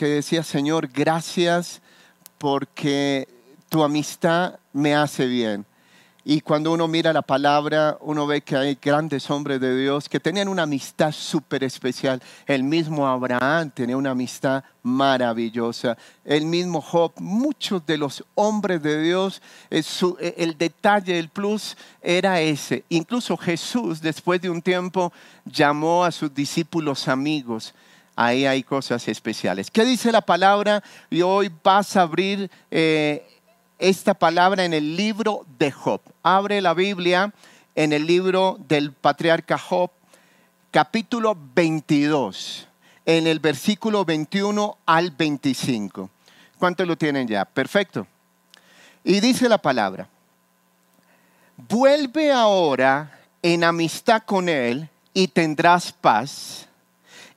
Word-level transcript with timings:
que 0.00 0.06
decía, 0.06 0.42
Señor, 0.42 0.88
gracias 0.88 1.82
porque 2.38 3.28
tu 3.68 3.82
amistad 3.82 4.58
me 4.72 4.94
hace 4.94 5.26
bien. 5.26 5.66
Y 6.24 6.40
cuando 6.40 6.72
uno 6.72 6.88
mira 6.88 7.12
la 7.12 7.20
palabra, 7.20 7.98
uno 8.00 8.26
ve 8.26 8.40
que 8.40 8.56
hay 8.56 8.78
grandes 8.80 9.30
hombres 9.30 9.60
de 9.60 9.78
Dios 9.78 10.08
que 10.08 10.18
tenían 10.18 10.48
una 10.48 10.62
amistad 10.62 11.12
súper 11.12 11.64
especial. 11.64 12.22
El 12.46 12.64
mismo 12.64 13.06
Abraham 13.06 13.72
tenía 13.72 13.94
una 13.94 14.12
amistad 14.12 14.64
maravillosa. 14.82 15.98
El 16.24 16.46
mismo 16.46 16.80
Job, 16.80 17.12
muchos 17.18 17.84
de 17.84 17.98
los 17.98 18.24
hombres 18.36 18.82
de 18.82 19.02
Dios, 19.02 19.42
eh, 19.68 19.82
eh, 20.18 20.34
el 20.38 20.56
detalle, 20.56 21.18
el 21.18 21.28
plus 21.28 21.76
era 22.00 22.40
ese. 22.40 22.84
Incluso 22.88 23.36
Jesús, 23.36 24.00
después 24.00 24.40
de 24.40 24.48
un 24.48 24.62
tiempo, 24.62 25.12
llamó 25.44 26.06
a 26.06 26.10
sus 26.10 26.32
discípulos 26.32 27.06
amigos 27.06 27.74
ahí 28.20 28.44
hay 28.44 28.62
cosas 28.62 29.08
especiales. 29.08 29.70
¿Qué 29.70 29.82
dice 29.82 30.12
la 30.12 30.20
palabra? 30.20 30.82
Y 31.08 31.22
hoy 31.22 31.50
vas 31.64 31.96
a 31.96 32.02
abrir 32.02 32.50
eh, 32.70 33.26
esta 33.78 34.12
palabra 34.12 34.66
en 34.66 34.74
el 34.74 34.94
libro 34.94 35.46
de 35.58 35.72
Job. 35.72 36.02
Abre 36.22 36.60
la 36.60 36.74
Biblia 36.74 37.32
en 37.74 37.94
el 37.94 38.06
libro 38.06 38.58
del 38.68 38.92
patriarca 38.92 39.56
Job, 39.56 39.90
capítulo 40.70 41.34
22, 41.54 42.68
en 43.06 43.26
el 43.26 43.38
versículo 43.38 44.04
21 44.04 44.76
al 44.84 45.12
25. 45.12 46.10
¿Cuántos 46.58 46.86
lo 46.86 46.98
tienen 46.98 47.26
ya? 47.26 47.46
Perfecto. 47.46 48.06
Y 49.02 49.20
dice 49.20 49.48
la 49.48 49.56
palabra, 49.56 50.06
vuelve 51.56 52.30
ahora 52.30 53.18
en 53.40 53.64
amistad 53.64 54.24
con 54.26 54.50
él 54.50 54.90
y 55.14 55.28
tendrás 55.28 55.90
paz, 55.90 56.68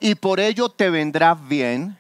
y 0.04 0.16
por 0.16 0.40
ello 0.40 0.70
te 0.70 0.90
vendrá 0.90 1.34
bien 1.34 1.98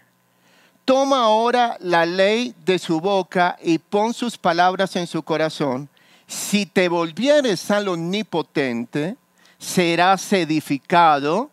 Toma 0.85 1.23
ahora 1.23 1.77
la 1.80 2.05
ley 2.05 2.53
de 2.66 2.77
su 2.77 2.99
boca 2.99 3.57
y 3.62 3.77
pon 3.77 4.13
sus 4.13 4.38
palabras 4.38 4.98
en 4.98 5.07
su 5.07 5.23
corazón. 5.23 5.87
Si 6.27 6.65
te 6.65 6.90
volvieres 6.90 7.71
al 7.71 7.87
omnipotente, 7.87 9.15
serás 9.57 10.34
edificado, 10.34 11.49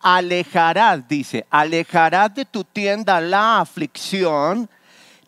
alejarás, 0.00 1.06
dice, 1.06 1.46
alejarás 1.50 2.34
de 2.34 2.46
tu 2.46 2.64
tienda 2.64 3.20
la 3.20 3.60
aflicción, 3.60 4.70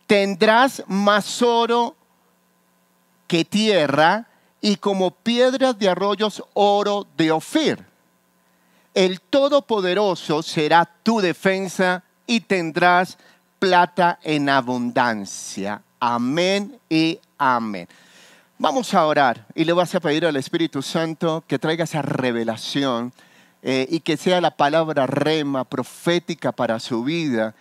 tendrás 0.06 0.82
más 0.86 1.42
oro 1.42 1.94
que 3.26 3.44
tierra 3.44 4.26
y 4.62 4.76
como 4.76 5.10
piedras 5.10 5.78
de 5.78 5.90
arroyos 5.90 6.42
oro 6.54 7.06
de 7.18 7.32
Ofir. 7.32 7.91
El 8.94 9.20
Todopoderoso 9.22 10.42
será 10.42 10.88
tu 11.02 11.20
defensa 11.20 12.04
y 12.26 12.40
tendrás 12.40 13.16
plata 13.58 14.18
en 14.22 14.50
abundancia. 14.50 15.82
Amén 15.98 16.78
y 16.90 17.18
amén. 17.38 17.88
Vamos 18.58 18.92
a 18.92 19.06
orar 19.06 19.46
y 19.54 19.64
le 19.64 19.72
vas 19.72 19.94
a 19.94 20.00
pedir 20.00 20.26
al 20.26 20.36
Espíritu 20.36 20.82
Santo 20.82 21.42
que 21.46 21.58
traiga 21.58 21.84
esa 21.84 22.02
revelación 22.02 23.12
eh, 23.62 23.86
y 23.90 24.00
que 24.00 24.16
sea 24.16 24.40
la 24.40 24.56
palabra 24.56 25.06
rema 25.06 25.64
profética 25.64 26.52
para 26.52 26.78
su 26.78 27.02
vida. 27.02 27.54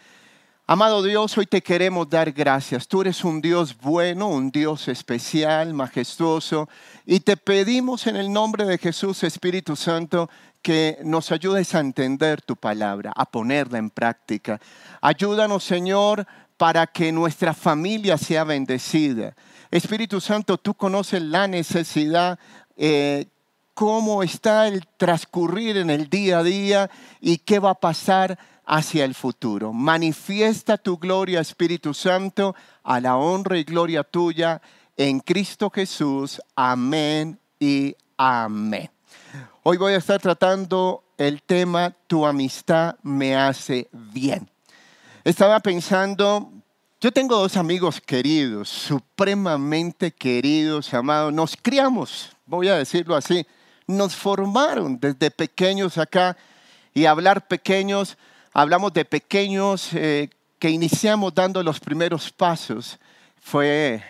Amado 0.68 1.04
Dios, 1.04 1.38
hoy 1.38 1.48
te 1.48 1.62
queremos 1.62 2.10
dar 2.10 2.32
gracias. 2.32 2.88
Tú 2.88 3.02
eres 3.02 3.24
un 3.24 3.42
Dios 3.42 3.76
bueno, 3.78 4.28
un 4.28 4.52
Dios 4.52 4.88
especial, 4.88 5.74
majestuoso, 5.74 6.70
y 7.06 7.20
te 7.20 7.36
pedimos 7.36 8.08
en 8.08 8.16
el 8.16 8.32
nombre 8.32 8.66
de 8.66 8.78
Jesús, 8.78 9.24
Espíritu 9.24 9.76
Santo, 9.76 10.30
que 10.62 11.00
nos 11.04 11.32
ayudes 11.32 11.74
a 11.76 11.80
entender 11.80 12.42
tu 12.42 12.56
palabra, 12.56 13.12
a 13.16 13.26
ponerla 13.26 13.78
en 13.78 13.90
práctica. 13.90 14.60
Ayúdanos, 15.02 15.64
Señor, 15.64 16.28
para 16.58 16.86
que 16.88 17.12
nuestra 17.12 17.54
familia 17.54 18.18
sea 18.18 18.44
bendecida. 18.44 19.36
Espíritu 19.72 20.22
Santo, 20.22 20.58
tú 20.58 20.74
conoces 20.74 21.22
la 21.22 21.48
necesidad, 21.48 22.38
eh, 22.78 23.26
cómo 23.74 24.22
está 24.22 24.68
el 24.68 24.86
transcurrir 24.98 25.78
en 25.78 25.90
el 25.90 26.10
día 26.10 26.40
a 26.40 26.44
día 26.44 26.92
y 27.20 27.38
qué 27.40 27.60
va 27.60 27.72
a 27.72 27.80
pasar 27.80 28.38
hacia 28.66 29.06
el 29.06 29.16
futuro. 29.16 29.74
Manifiesta 29.74 30.78
tu 30.78 30.98
gloria, 30.98 31.40
Espíritu 31.40 31.94
Santo, 31.94 32.56
a 32.84 33.00
la 33.00 33.18
honra 33.18 33.58
y 33.58 33.64
gloria 33.64 34.04
tuya 34.04 34.62
en 34.96 35.20
Cristo 35.20 35.70
Jesús. 35.70 36.42
Amén 36.56 37.40
y 37.60 37.96
amén. 38.18 38.90
Hoy 39.64 39.78
voy 39.78 39.94
a 39.94 39.98
estar 39.98 40.20
tratando 40.20 41.04
el 41.20 41.44
tema 41.44 41.96
Tu 42.08 42.26
amistad 42.26 42.96
me 43.04 43.36
hace 43.36 43.88
bien. 43.92 44.50
Estaba 45.24 45.60
pensando, 45.60 46.52
yo 47.00 47.12
tengo 47.12 47.38
dos 47.38 47.56
amigos 47.58 48.02
queridos, 48.02 48.70
supremamente 48.70 50.10
queridos, 50.10 50.92
amados. 50.96 51.32
Nos 51.32 51.56
criamos, 51.56 52.36
voy 52.48 52.70
a 52.70 52.76
decirlo 52.76 53.16
así, 53.16 53.46
nos 53.86 54.16
formaron 54.16 55.00
desde 55.00 55.30
pequeños 55.30 56.00
acá 56.00 56.36
y 56.92 57.06
hablar 57.06 57.48
pequeños, 57.48 58.18
hablamos 58.54 58.92
de 58.94 59.06
pequeños 59.06 59.94
eh, 59.94 60.32
que 60.58 60.72
iniciamos 60.72 61.36
dando 61.36 61.62
los 61.62 61.80
primeros 61.80 62.32
pasos. 62.32 62.98
Fue 63.40 64.04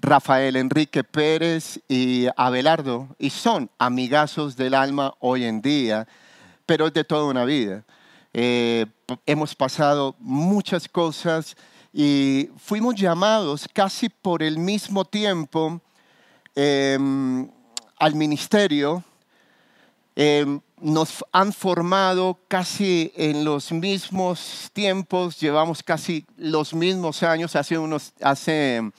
Rafael 0.00 0.56
Enrique 0.56 1.02
Pérez 1.02 1.80
y 1.88 2.26
Abelardo, 2.36 3.08
y 3.18 3.30
son 3.30 3.68
amigazos 3.78 4.56
del 4.56 4.74
alma 4.74 5.14
hoy 5.18 5.44
en 5.44 5.60
día, 5.60 6.06
pero 6.66 6.86
es 6.86 6.94
de 6.94 7.04
toda 7.04 7.24
una 7.24 7.44
vida. 7.44 7.84
Eh, 8.32 8.86
hemos 9.26 9.54
pasado 9.54 10.14
muchas 10.20 10.88
cosas 10.88 11.56
y 11.92 12.48
fuimos 12.58 12.94
llamados 12.94 13.68
casi 13.72 14.08
por 14.08 14.42
el 14.42 14.58
mismo 14.58 15.04
tiempo 15.04 15.80
em, 16.54 17.50
al 17.98 18.14
ministerio. 18.14 19.02
Em, 20.14 20.60
nos 20.80 21.24
han 21.32 21.52
formado 21.52 22.38
casi 22.46 23.12
en 23.16 23.44
los 23.44 23.72
mismos 23.72 24.70
tiempos, 24.72 25.40
llevamos 25.40 25.82
casi 25.82 26.24
los 26.36 26.72
mismos 26.72 27.24
años, 27.24 27.56
hace 27.56 27.78
unos, 27.78 28.12
hace 28.20 28.92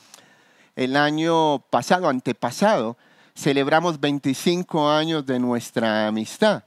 el 0.80 0.96
año 0.96 1.60
pasado, 1.70 2.08
antepasado, 2.08 2.96
celebramos 3.36 4.00
25 4.00 4.90
años 4.90 5.26
de 5.26 5.38
nuestra 5.38 6.08
amistad 6.08 6.64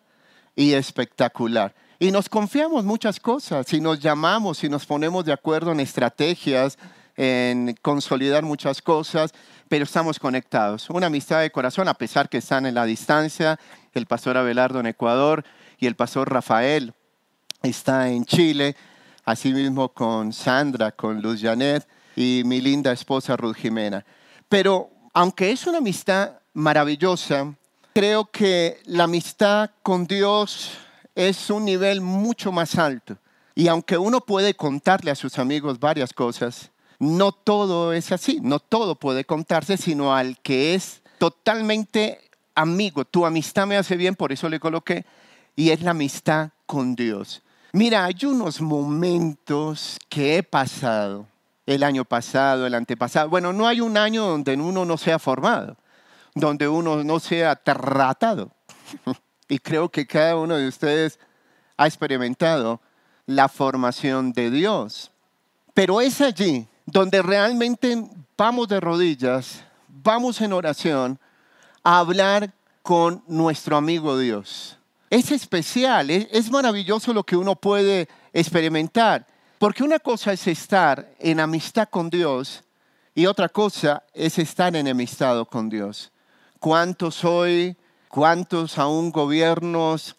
y 0.55 0.75
espectacular. 0.75 1.75
Y 1.99 2.11
nos 2.11 2.29
confiamos 2.29 2.85
muchas 2.85 3.19
cosas 3.19 3.73
y 3.73 3.81
nos 3.81 4.01
llamamos 4.01 4.63
y 4.65 4.69
nos 4.69 4.85
ponemos 4.85 5.25
de 5.25 5.33
acuerdo 5.33 5.73
en 5.73 5.81
estrategias, 5.81 6.77
en 7.17 7.75
consolidar 7.81 8.43
muchas 8.43 8.83
cosas, 8.83 9.33
pero 9.71 9.85
estamos 9.85 10.19
conectados. 10.19 10.91
Una 10.91 11.07
amistad 11.07 11.41
de 11.41 11.51
corazón, 11.51 11.89
a 11.89 11.95
pesar 11.95 12.29
que 12.29 12.37
están 12.37 12.67
en 12.67 12.75
la 12.75 12.85
distancia, 12.85 13.59
el 13.95 14.05
pastor 14.05 14.37
Abelardo 14.37 14.79
en 14.79 14.89
Ecuador 14.89 15.43
y 15.79 15.87
el 15.87 15.97
pastor 15.97 16.31
Rafael 16.31 16.93
está 17.63 18.11
en 18.11 18.27
Chile, 18.27 18.77
asimismo 19.25 19.89
con 19.89 20.35
Sandra, 20.35 20.93
con 20.93 21.23
Luz 21.23 21.41
Janet 21.41 21.89
y 22.17 22.43
mi 22.45 22.61
linda 22.61 22.93
esposa 22.93 23.37
Ruth 23.37 23.57
Jimena. 23.57 24.05
Pero 24.49 24.91
aunque 25.15 25.51
es 25.51 25.67
una 25.67 25.79
amistad 25.79 26.39
maravillosa, 26.55 27.55
creo 27.95 28.25
que 28.27 28.81
la 28.85 29.05
amistad 29.05 29.71
con 29.83 30.07
Dios 30.07 30.73
es 31.15 31.51
un 31.51 31.65
nivel 31.65 32.01
mucho 32.01 32.53
más 32.53 32.77
alto. 32.77 33.17
Y 33.55 33.69
aunque 33.69 33.99
uno 33.99 34.21
puede 34.21 34.55
contarle 34.55 35.11
a 35.11 35.15
sus 35.15 35.39
amigos 35.39 35.79
varias 35.79 36.13
cosas, 36.13 36.71
no 36.99 37.33
todo 37.33 37.93
es 37.93 38.13
así, 38.13 38.41
no 38.43 38.61
todo 38.61 38.95
puede 38.95 39.25
contarse, 39.25 39.77
sino 39.77 40.15
al 40.15 40.39
que 40.41 40.75
es 40.75 41.03
totalmente 41.19 42.21
amigo. 42.55 43.05
Tu 43.05 43.27
amistad 43.27 43.67
me 43.67 43.77
hace 43.77 43.97
bien, 43.97 44.15
por 44.15 44.33
eso 44.33 44.49
le 44.49 44.61
coloqué, 44.61 45.05
y 45.55 45.71
es 45.71 45.83
la 45.83 45.91
amistad 45.91 46.51
con 46.65 46.95
Dios. 46.95 47.43
Mira, 47.73 48.05
hay 48.05 48.17
unos 48.25 48.61
momentos 48.61 49.99
que 50.09 50.37
he 50.37 50.43
pasado 50.43 51.27
el 51.75 51.83
año 51.83 52.05
pasado, 52.05 52.67
el 52.67 52.75
antepasado. 52.75 53.29
Bueno, 53.29 53.53
no 53.53 53.67
hay 53.67 53.81
un 53.81 53.97
año 53.97 54.27
donde 54.27 54.55
uno 54.55 54.85
no 54.85 54.97
sea 54.97 55.19
formado, 55.19 55.77
donde 56.35 56.69
uno 56.69 57.03
no 57.05 57.21
sea 57.21 57.57
tratado. 57.57 58.51
y 59.49 59.59
creo 59.59 59.89
que 59.89 60.07
cada 60.07 60.37
uno 60.37 60.57
de 60.57 60.69
ustedes 60.69 61.19
ha 61.77 61.87
experimentado 61.87 62.81
la 63.27 63.49
formación 63.49 64.33
de 64.33 64.51
Dios. 64.51 65.11
Pero 65.75 66.01
es 66.01 66.21
allí 66.21 66.67
donde 66.87 67.23
realmente 67.23 67.97
vamos 68.37 68.69
de 68.69 68.81
rodillas, 68.81 69.65
vamos 69.89 70.41
en 70.41 70.53
oración 70.53 71.19
a 71.83 71.99
hablar 71.99 72.53
con 72.83 73.23
nuestro 73.27 73.77
amigo 73.77 74.19
Dios. 74.19 74.79
Es 75.11 75.31
especial, 75.31 76.11
es, 76.11 76.51
maravilloso 76.51 77.13
lo 77.13 77.25
que 77.25 77.37
uno 77.37 77.55
puede 77.55 78.09
experimentar. 78.33 79.27
Porque 79.63 79.85
una 79.85 80.01
cosa 80.01 80.33
es 80.33 80.49
estar 80.49 81.15
en 81.21 81.39
amistad 81.39 81.89
con 81.89 82.11
Dios 82.11 82.65
y 83.15 83.27
otra 83.27 83.49
cosa 83.49 84.03
es 84.13 84.37
estar 84.41 84.75
enemistado 84.75 85.45
con 85.45 85.69
Dios. 85.69 86.11
¿Cuántos 86.59 87.25
hoy, 87.25 87.77
cuántos 88.09 88.77
aún 88.77 89.13
gobiernos, 89.13 90.17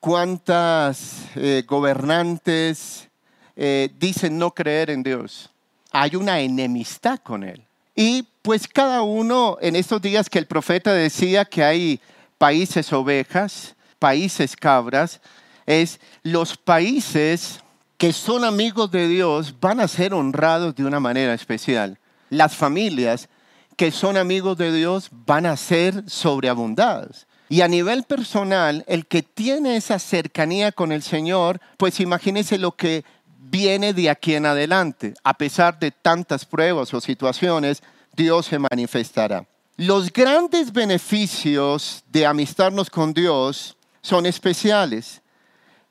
cuántas 0.00 1.22
eh, 1.36 1.62
gobernantes 1.68 3.08
eh, 3.54 3.90
dicen 3.96 4.36
no 4.36 4.50
creer 4.50 4.90
en 4.90 5.04
Dios. 5.04 5.50
Hay 5.92 6.16
una 6.16 6.40
enemistad 6.40 7.20
con 7.20 7.44
Él. 7.44 7.64
Y 7.94 8.24
pues 8.42 8.66
cada 8.66 9.02
uno, 9.02 9.56
en 9.60 9.76
estos 9.76 10.02
días 10.02 10.28
que 10.28 10.40
el 10.40 10.48
profeta 10.48 10.92
decía 10.92 11.44
que 11.44 11.62
hay 11.62 12.00
países 12.38 12.92
ovejas, 12.92 13.76
países 14.00 14.56
cabras, 14.56 15.20
es 15.64 16.00
los 16.24 16.56
países 16.56 17.60
que 18.00 18.14
son 18.14 18.46
amigos 18.46 18.90
de 18.90 19.08
Dios 19.08 19.54
van 19.60 19.78
a 19.78 19.86
ser 19.86 20.14
honrados 20.14 20.74
de 20.74 20.86
una 20.86 21.00
manera 21.00 21.34
especial. 21.34 21.98
Las 22.30 22.56
familias 22.56 23.28
que 23.76 23.90
son 23.90 24.16
amigos 24.16 24.56
de 24.56 24.72
Dios 24.72 25.10
van 25.26 25.44
a 25.44 25.54
ser 25.58 26.04
sobreabundadas. 26.08 27.26
Y 27.50 27.60
a 27.60 27.68
nivel 27.68 28.04
personal, 28.04 28.86
el 28.88 29.04
que 29.04 29.22
tiene 29.22 29.76
esa 29.76 29.98
cercanía 29.98 30.72
con 30.72 30.92
el 30.92 31.02
Señor, 31.02 31.60
pues 31.76 32.00
imagínese 32.00 32.56
lo 32.56 32.72
que 32.74 33.04
viene 33.38 33.92
de 33.92 34.08
aquí 34.08 34.34
en 34.34 34.46
adelante. 34.46 35.12
A 35.22 35.34
pesar 35.34 35.78
de 35.78 35.90
tantas 35.90 36.46
pruebas 36.46 36.94
o 36.94 37.02
situaciones, 37.02 37.82
Dios 38.16 38.46
se 38.46 38.58
manifestará. 38.58 39.46
Los 39.76 40.10
grandes 40.10 40.72
beneficios 40.72 42.02
de 42.10 42.24
amistarnos 42.24 42.88
con 42.88 43.12
Dios 43.12 43.76
son 44.00 44.24
especiales. 44.24 45.19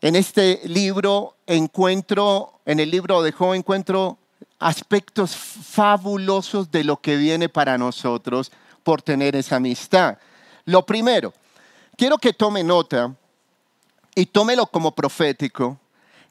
En 0.01 0.15
este 0.15 0.61
libro 0.63 1.35
encuentro, 1.45 2.61
en 2.65 2.79
el 2.79 2.89
libro 2.89 3.21
de 3.21 3.33
Job 3.33 3.53
encuentro 3.53 4.17
aspectos 4.57 5.35
fabulosos 5.35 6.71
de 6.71 6.85
lo 6.85 7.01
que 7.01 7.17
viene 7.17 7.49
para 7.49 7.77
nosotros 7.77 8.49
por 8.83 9.01
tener 9.01 9.35
esa 9.35 9.57
amistad. 9.57 10.17
Lo 10.63 10.85
primero, 10.85 11.33
quiero 11.97 12.17
que 12.17 12.31
tome 12.31 12.63
nota 12.63 13.13
y 14.15 14.25
tómelo 14.25 14.67
como 14.67 14.95
profético 14.95 15.77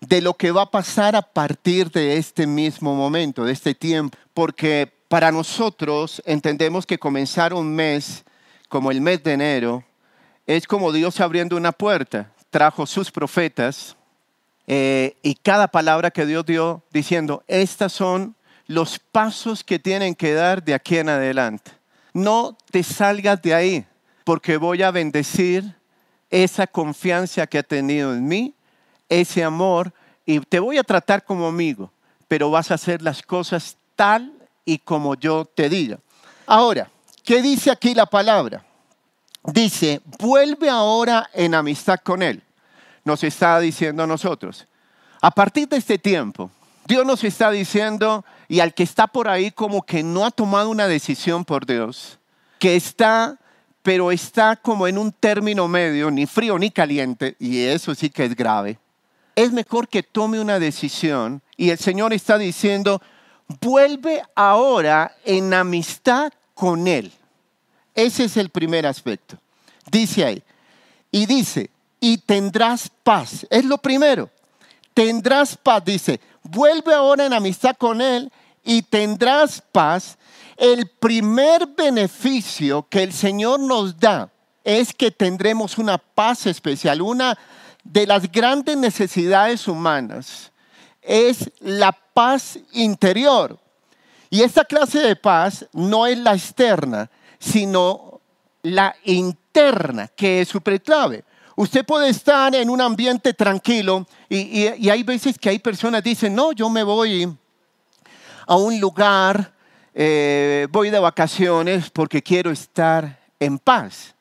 de 0.01 0.23
lo 0.23 0.33
que 0.33 0.51
va 0.51 0.63
a 0.63 0.71
pasar 0.71 1.15
a 1.15 1.21
partir 1.21 1.91
de 1.91 2.17
este 2.17 2.47
mismo 2.47 2.95
momento, 2.95 3.45
de 3.45 3.53
este 3.53 3.75
tiempo, 3.75 4.17
porque 4.33 4.91
para 5.09 5.31
nosotros 5.31 6.23
entendemos 6.25 6.87
que 6.87 6.99
comenzar 6.99 7.53
un 7.53 7.75
mes 7.75 8.25
como 8.71 8.91
el 8.91 9.03
mes 9.03 9.23
de 9.23 9.35
enero 9.35 9.85
es 10.47 10.67
como 10.67 10.91
Dios 10.91 11.21
abriendo 11.21 11.55
una 11.55 11.73
puerta. 11.73 12.33
Trajo 12.51 12.87
sus 12.87 13.11
profetas 13.11 13.97
eh, 14.67 15.17
y 15.23 15.35
cada 15.35 15.69
palabra 15.69 16.11
que 16.11 16.27
Dios 16.27 16.45
dio 16.45 16.83
diciendo, 16.91 17.43
estos 17.49 17.93
son 17.93 18.37
los 18.67 18.99
pasos 18.99 19.65
que 19.65 19.79
tienen 19.79 20.15
que 20.15 20.35
dar 20.35 20.63
de 20.63 20.75
aquí 20.75 20.99
en 20.99 21.09
adelante. 21.09 21.71
No 22.13 22.57
te 22.71 22.83
salgas 22.83 23.41
de 23.41 23.55
ahí 23.55 23.87
porque 24.25 24.59
voy 24.59 24.83
a 24.83 24.91
bendecir 24.91 25.75
esa 26.31 26.67
confianza 26.67 27.47
que 27.47 27.59
ha 27.59 27.63
tenido 27.63 28.13
en 28.13 28.29
mí, 28.29 28.55
ese 29.09 29.43
amor, 29.43 29.93
y 30.27 30.41
te 30.41 30.61
voy 30.61 30.77
a 30.77 30.85
tratar 30.85 31.25
como 31.25 31.49
amigo, 31.49 31.91
pero 32.29 32.51
vas 32.51 32.71
a 32.71 32.75
hacer 32.75 33.01
las 33.01 33.23
cosas 33.23 33.79
tal 33.97 34.35
y 34.67 34.77
como 34.77 35.15
yo 35.15 35.47
te 35.47 35.71
diga. 35.71 35.99
Ahora, 36.47 36.91
¿qué 37.25 37.41
dice 37.41 37.71
aquí 37.71 37.95
la 37.95 38.05
palabra? 38.05 38.63
Dice, 39.53 40.01
vuelve 40.19 40.69
ahora 40.69 41.29
en 41.33 41.55
amistad 41.55 41.99
con 42.03 42.23
Él. 42.23 42.43
Nos 43.05 43.25
está 43.25 43.59
diciendo 43.61 44.03
a 44.03 44.07
nosotros. 44.07 44.67
A 45.21 45.31
partir 45.31 45.69
de 45.69 45.79
este 45.79 45.99
tiempo, 45.99 46.51
Dios 46.87 47.05
nos 47.05 47.25
está 47.25 47.51
diciendo, 47.51 48.25
y 48.49 48.61
al 48.61 48.75
que 48.75 48.83
está 48.83 49.07
por 49.07 49.29
ahí 49.29 49.51
como 49.51 49.83
que 49.83 50.03
no 50.03 50.25
ha 50.25 50.31
tomado 50.31 50.71
una 50.71 50.87
decisión 50.87 51.45
por 51.45 51.67
Dios, 51.67 52.19
que 52.59 52.77
está, 52.77 53.39
pero 53.83 54.11
está 54.11 54.57
como 54.57 54.87
en 54.87 54.99
un 54.99 55.13
término 55.13 55.69
medio, 55.69 56.11
ni 56.11 56.27
frío 56.27 56.59
ni 56.59 56.71
caliente, 56.71 57.37
y 57.39 57.63
eso 57.63 57.95
sí 57.95 58.11
que 58.11 58.25
es 58.25 58.37
grave, 58.37 58.79
es 59.35 59.53
mejor 59.53 59.89
que 59.89 60.03
tome 60.03 60.41
una 60.41 60.59
decisión. 60.59 61.43
Y 61.57 61.71
el 61.71 61.79
Señor 61.79 62.13
está 62.13 62.39
diciendo, 62.39 63.01
vuelve 63.61 64.23
ahora 64.35 65.15
en 65.25 65.55
amistad 65.55 66.33
con 66.55 66.89
Él. 66.89 67.13
Ese 67.99 68.27
es 68.27 68.37
el 68.37 68.51
primer 68.51 68.87
aspecto. 68.87 69.37
Dice 69.91 70.25
ahí. 70.25 70.41
Y 71.11 71.27
dice, 71.27 71.69
y 71.99 72.19
tendrás 72.19 72.89
paz. 73.03 73.45
Es 73.51 73.65
lo 73.65 73.77
primero. 73.77 74.31
Tendrás 74.95 75.57
paz. 75.57 75.85
Dice, 75.85 76.21
vuelve 76.45 76.95
ahora 76.95 77.27
en 77.27 77.33
amistad 77.33 77.75
con 77.77 78.01
Él 78.01 78.31
y 78.63 78.83
tendrás 78.83 79.61
paz. 79.73 80.17
El 80.57 80.87
primer 80.87 81.67
beneficio 81.67 82.87
que 82.89 83.03
el 83.03 83.13
Señor 83.13 83.59
nos 83.59 83.99
da 83.99 84.31
es 84.63 84.95
que 84.95 85.11
tendremos 85.11 85.77
una 85.77 85.99
paz 85.99 86.47
especial. 86.47 87.03
Una 87.03 87.37
de 87.83 88.07
las 88.07 88.31
grandes 88.31 88.77
necesidades 88.77 89.67
humanas 89.67 90.53
es 91.03 91.51
la 91.59 91.91
paz 91.91 92.61
interior. 92.75 93.59
Y 94.31 94.43
esta 94.43 94.65
clase 94.65 95.01
de 95.01 95.17
paz 95.17 95.67
no 95.73 96.07
es 96.07 96.17
la 96.17 96.35
externa, 96.35 97.11
sino 97.39 98.21
la 98.63 98.95
interna, 99.05 100.09
que 100.09 100.43
es 100.43 100.49
súper 100.49 100.83
clave. 100.83 101.25
Usted 101.57 101.85
puede 101.85 102.09
estar 102.09 102.55
en 102.55 102.71
un 102.71 102.81
ambiente 102.81 103.35
tranquilo 103.35 104.07
y, 104.29 104.89
hay 104.89 105.03
veces 105.03 105.39
que 105.39 105.49
hay 105.49 105.59
personas 105.59 106.03
que 106.03 106.11
dicen, 106.11 106.35
no, 106.35 106.53
yo 106.53 106.69
me 106.69 106.85
voy 106.85 107.37
a 108.47 108.57
un 108.57 108.79
lugar, 108.81 109.53
eh, 109.93 110.69
voy 110.71 110.91
de 110.91 111.01
vacaciones 111.01 111.91
porque 111.91 112.23
quiero 112.23 112.51
estar 112.51 113.19
en 113.41 113.59
paz. 113.59 114.15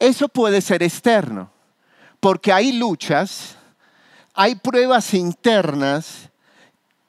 Eso 0.00 0.28
puede 0.28 0.60
ser 0.60 0.82
externo, 0.82 1.50
porque 2.18 2.52
hay 2.52 2.72
luchas, 2.72 3.56
hay 4.34 4.56
pruebas 4.56 5.14
internas 5.14 6.28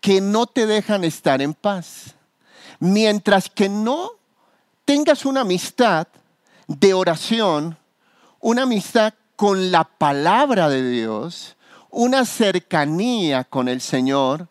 que 0.02 0.22
no 0.22 0.46
te 0.46 0.66
dejan 0.66 1.04
estar 1.04 1.42
en 1.42 1.54
paz. 1.54 2.16
Mientras 2.80 3.50
que 3.50 3.68
no 3.68 4.19
tengas 4.90 5.24
una 5.24 5.42
amistad 5.42 6.08
de 6.66 6.96
oración, 6.96 7.78
una 8.40 8.64
amistad 8.64 9.14
con 9.36 9.72
la 9.72 9.84
palabra 9.84 10.68
de 10.68 10.82
Dios, 10.90 11.56
una 11.92 12.26
cercanía 12.26 13.44
con 13.44 13.68
el 13.68 13.82
Señor 13.82 14.48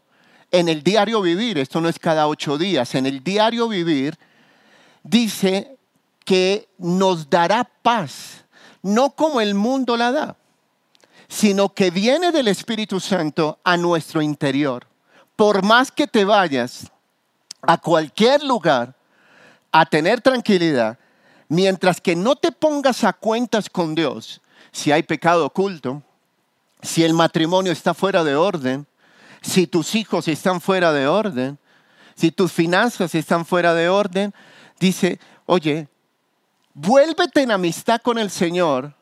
en 0.52 0.69
el 0.69 0.85
diario 0.85 1.23
vivir, 1.23 1.58
esto 1.58 1.81
no 1.81 1.88
es 1.88 1.99
cada 1.99 2.29
ocho 2.29 2.56
días, 2.56 2.94
en 2.94 3.06
el 3.06 3.25
diario 3.25 3.67
vivir, 3.67 4.17
dice 5.02 5.76
que 6.25 6.69
nos 6.79 7.29
dará 7.29 7.64
paz, 7.64 8.44
no 8.81 9.11
como 9.11 9.40
el 9.40 9.56
mundo 9.56 9.96
la 9.96 10.12
da, 10.12 10.37
sino 11.26 11.75
que 11.75 11.90
viene 11.90 12.31
del 12.31 12.46
Espíritu 12.46 13.00
Santo 13.00 13.58
a 13.64 13.76
nuestro 13.76 14.23
interior. 14.23 14.87
Por 15.35 15.64
más 15.64 15.90
que 15.90 16.06
te 16.06 16.25
vayas 16.25 16.93
a 17.61 17.76
cualquier 17.76 18.45
lugar, 18.45 18.95
a 19.80 19.87
tener 19.87 20.20
tranquilidad, 20.20 20.99
mientras 21.49 22.00
que 22.00 22.16
no 22.16 22.35
te 22.35 22.50
pongas 22.50 23.04
a 23.04 23.12
cuentas 23.12 23.70
con 23.70 23.94
Dios 23.94 24.40
si 24.73 24.90
hay 24.90 25.02
pecado 25.02 25.47
oculto, 25.47 26.02
si 26.82 27.04
el 27.04 27.14
matrimonio 27.14 27.73
está 27.73 27.94
fuera 27.94 28.25
de 28.25 28.35
orden, 28.35 28.87
si 29.40 29.66
tus 29.66 29.94
hijos 29.94 30.26
están 30.28 30.61
fuera 30.61 30.92
de 30.92 31.06
orden, 31.06 31.58
si 32.16 32.32
tus 32.32 32.52
finanzas 32.52 33.14
están 33.14 33.47
fuera 33.47 33.73
de 33.75 33.88
orden, 33.88 34.35
dice, 34.80 35.20
oye, 35.47 35.87
vuélvete 36.75 37.42
en 37.42 37.52
amistad 37.52 38.00
con 38.02 38.18
el 38.18 38.30
Señor 38.30 38.94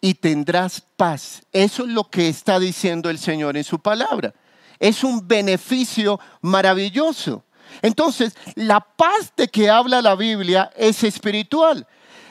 y 0.00 0.14
tendrás 0.14 0.80
paz. 0.96 1.42
Eso 1.52 1.84
es 1.84 1.90
lo 1.90 2.04
que 2.08 2.28
está 2.28 2.58
diciendo 2.58 3.10
el 3.10 3.18
Señor 3.18 3.56
en 3.56 3.64
su 3.64 3.78
palabra. 3.78 4.32
Es 4.78 5.04
un 5.04 5.28
beneficio 5.28 6.18
maravilloso. 6.40 7.42
Entonces, 7.82 8.34
la 8.54 8.80
paz 8.80 9.32
de 9.36 9.48
que 9.48 9.70
habla 9.70 10.02
la 10.02 10.14
Biblia 10.14 10.70
es 10.76 11.04
espiritual. 11.04 11.86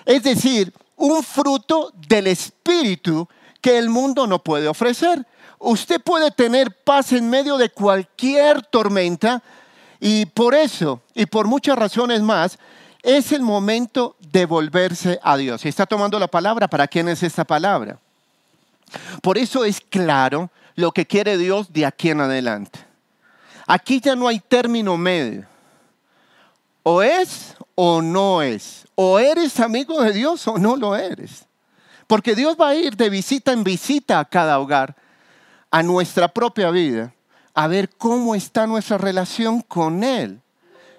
Es 0.05 0.23
decir, 0.23 0.73
un 0.95 1.23
fruto 1.23 1.91
del 2.07 2.27
espíritu 2.27 3.27
que 3.61 3.77
el 3.77 3.89
mundo 3.89 4.27
no 4.27 4.39
puede 4.39 4.67
ofrecer. 4.67 5.25
Usted 5.59 6.01
puede 6.01 6.31
tener 6.31 6.71
paz 6.83 7.11
en 7.11 7.29
medio 7.29 7.57
de 7.57 7.69
cualquier 7.69 8.61
tormenta 8.61 9.41
y 9.99 10.25
por 10.27 10.53
eso 10.53 11.01
y 11.13 11.25
por 11.25 11.47
muchas 11.47 11.77
razones 11.77 12.21
más 12.21 12.59
es 13.01 13.31
el 13.31 13.41
momento 13.41 14.15
de 14.19 14.45
volverse 14.45 15.19
a 15.23 15.37
Dios. 15.37 15.63
Y 15.65 15.69
está 15.69 15.85
tomando 15.85 16.19
la 16.19 16.27
palabra, 16.27 16.67
¿para 16.67 16.87
quién 16.87 17.07
es 17.07 17.23
esta 17.23 17.43
palabra? 17.43 17.99
Por 19.21 19.37
eso 19.37 19.63
es 19.65 19.81
claro 19.81 20.49
lo 20.75 20.91
que 20.91 21.05
quiere 21.05 21.37
Dios 21.37 21.71
de 21.71 21.85
aquí 21.85 22.09
en 22.09 22.21
adelante. 22.21 22.79
Aquí 23.67 23.99
ya 23.99 24.15
no 24.15 24.27
hay 24.27 24.39
término 24.39 24.97
medio. 24.97 25.45
O 26.83 27.01
es 27.01 27.55
o 27.73 28.01
no 28.01 28.41
es. 28.41 28.85
O 28.95 29.19
eres 29.19 29.59
amigo 29.59 30.01
de 30.01 30.13
Dios 30.13 30.47
o 30.47 30.57
no 30.57 30.75
lo 30.75 30.95
eres. 30.95 31.45
Porque 32.07 32.35
Dios 32.35 32.55
va 32.59 32.69
a 32.69 32.75
ir 32.75 32.95
de 32.95 33.09
visita 33.09 33.51
en 33.51 33.63
visita 33.63 34.19
a 34.19 34.25
cada 34.25 34.59
hogar, 34.59 34.95
a 35.71 35.81
nuestra 35.81 36.27
propia 36.27 36.69
vida, 36.69 37.13
a 37.55 37.67
ver 37.67 37.89
cómo 37.89 38.35
está 38.35 38.67
nuestra 38.67 38.97
relación 38.97 39.61
con 39.61 40.03
Él. 40.03 40.41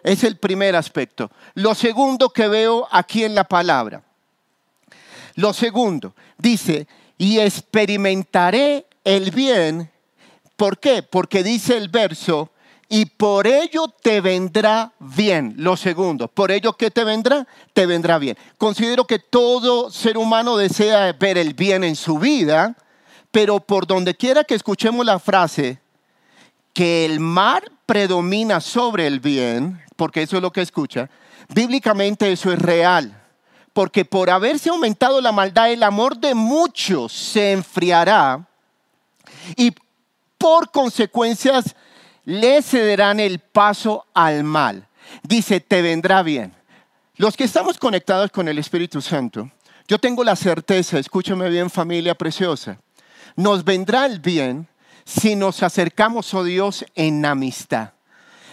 Es 0.03 0.25
el 0.25 0.37
primer 0.37 0.75
aspecto. 0.75 1.31
Lo 1.55 1.75
segundo 1.75 2.31
que 2.31 2.49
veo 2.49 2.89
aquí 2.91 3.23
en 3.23 3.35
la 3.35 3.45
palabra. 3.45 4.03
Lo 5.37 5.53
segundo, 5.53 6.15
dice, 6.39 6.89
y 7.19 7.39
experimentaré 7.39 8.87
el 9.05 9.31
bien 9.31 9.91
¿Por 10.57 10.79
qué? 10.79 11.03
Porque 11.03 11.43
dice 11.43 11.77
el 11.77 11.89
verso, 11.89 12.51
y 12.89 13.07
por 13.07 13.47
ello 13.47 13.89
te 14.03 14.21
vendrá 14.21 14.93
bien. 14.99 15.55
Lo 15.57 15.77
segundo, 15.77 16.29
por 16.29 16.51
ello 16.51 16.75
que 16.75 16.91
te 16.91 17.05
vendrá, 17.05 17.47
te 17.73 17.87
vendrá 17.87 18.19
bien. 18.19 18.37
Considero 18.59 19.07
que 19.07 19.19
todo 19.19 19.91
ser 19.91 20.17
humano 20.17 20.57
desea 20.57 21.13
ver 21.13 21.39
el 21.39 21.55
bien 21.55 21.83
en 21.83 21.97
su 21.97 22.19
vida, 22.19 22.77
pero 23.31 23.59
por 23.61 23.87
donde 23.87 24.15
quiera 24.15 24.45
que 24.45 24.55
escuchemos 24.55 25.05
la 25.05 25.19
frase, 25.19 25.81
que 26.73 27.05
el 27.05 27.21
mal 27.21 27.63
predomina 27.87 28.61
sobre 28.61 29.07
el 29.07 29.21
bien, 29.21 29.83
porque 29.97 30.23
eso 30.23 30.37
es 30.37 30.43
lo 30.43 30.53
que 30.53 30.63
escucha, 30.63 31.11
bíblicamente 31.49 32.31
eso 32.31 32.53
es 32.53 32.59
real. 32.59 33.23
Porque 33.73 34.05
por 34.07 34.31
haberse 34.31 34.71
aumentado 34.71 35.21
la 35.21 35.33
maldad, 35.33 35.71
el 35.71 35.83
amor 35.83 36.17
de 36.17 36.35
muchos 36.35 37.13
se 37.13 37.53
enfriará 37.53 38.47
y 39.55 39.73
por 40.39 40.71
consecuencias 40.71 41.75
le 42.27 42.61
cederán 42.61 43.21
el 43.21 43.39
paso 43.39 44.05
al 44.13 44.45
mal. 44.45 44.87
Dice, 45.23 45.61
te 45.61 45.81
vendrá 45.81 46.23
bien. 46.23 46.53
Los 47.17 47.37
que 47.37 47.45
estamos 47.45 47.79
conectados 47.79 48.31
con 48.31 48.49
el 48.49 48.59
Espíritu 48.59 49.01
Santo, 49.01 49.51
yo 49.89 49.99
tengo 49.99 50.23
la 50.23 50.37
certeza, 50.37 50.99
escúchame 50.99 51.49
bien 51.49 51.71
familia 51.71 52.15
preciosa, 52.15 52.79
nos 53.37 53.65
vendrá 53.65 54.05
el 54.05 54.21
bien 54.21 54.69
si 55.05 55.37
nos 55.37 55.63
acercamos 55.63 56.35
a 56.35 56.43
Dios 56.43 56.85
en 56.95 57.25
amistad. 57.25 57.93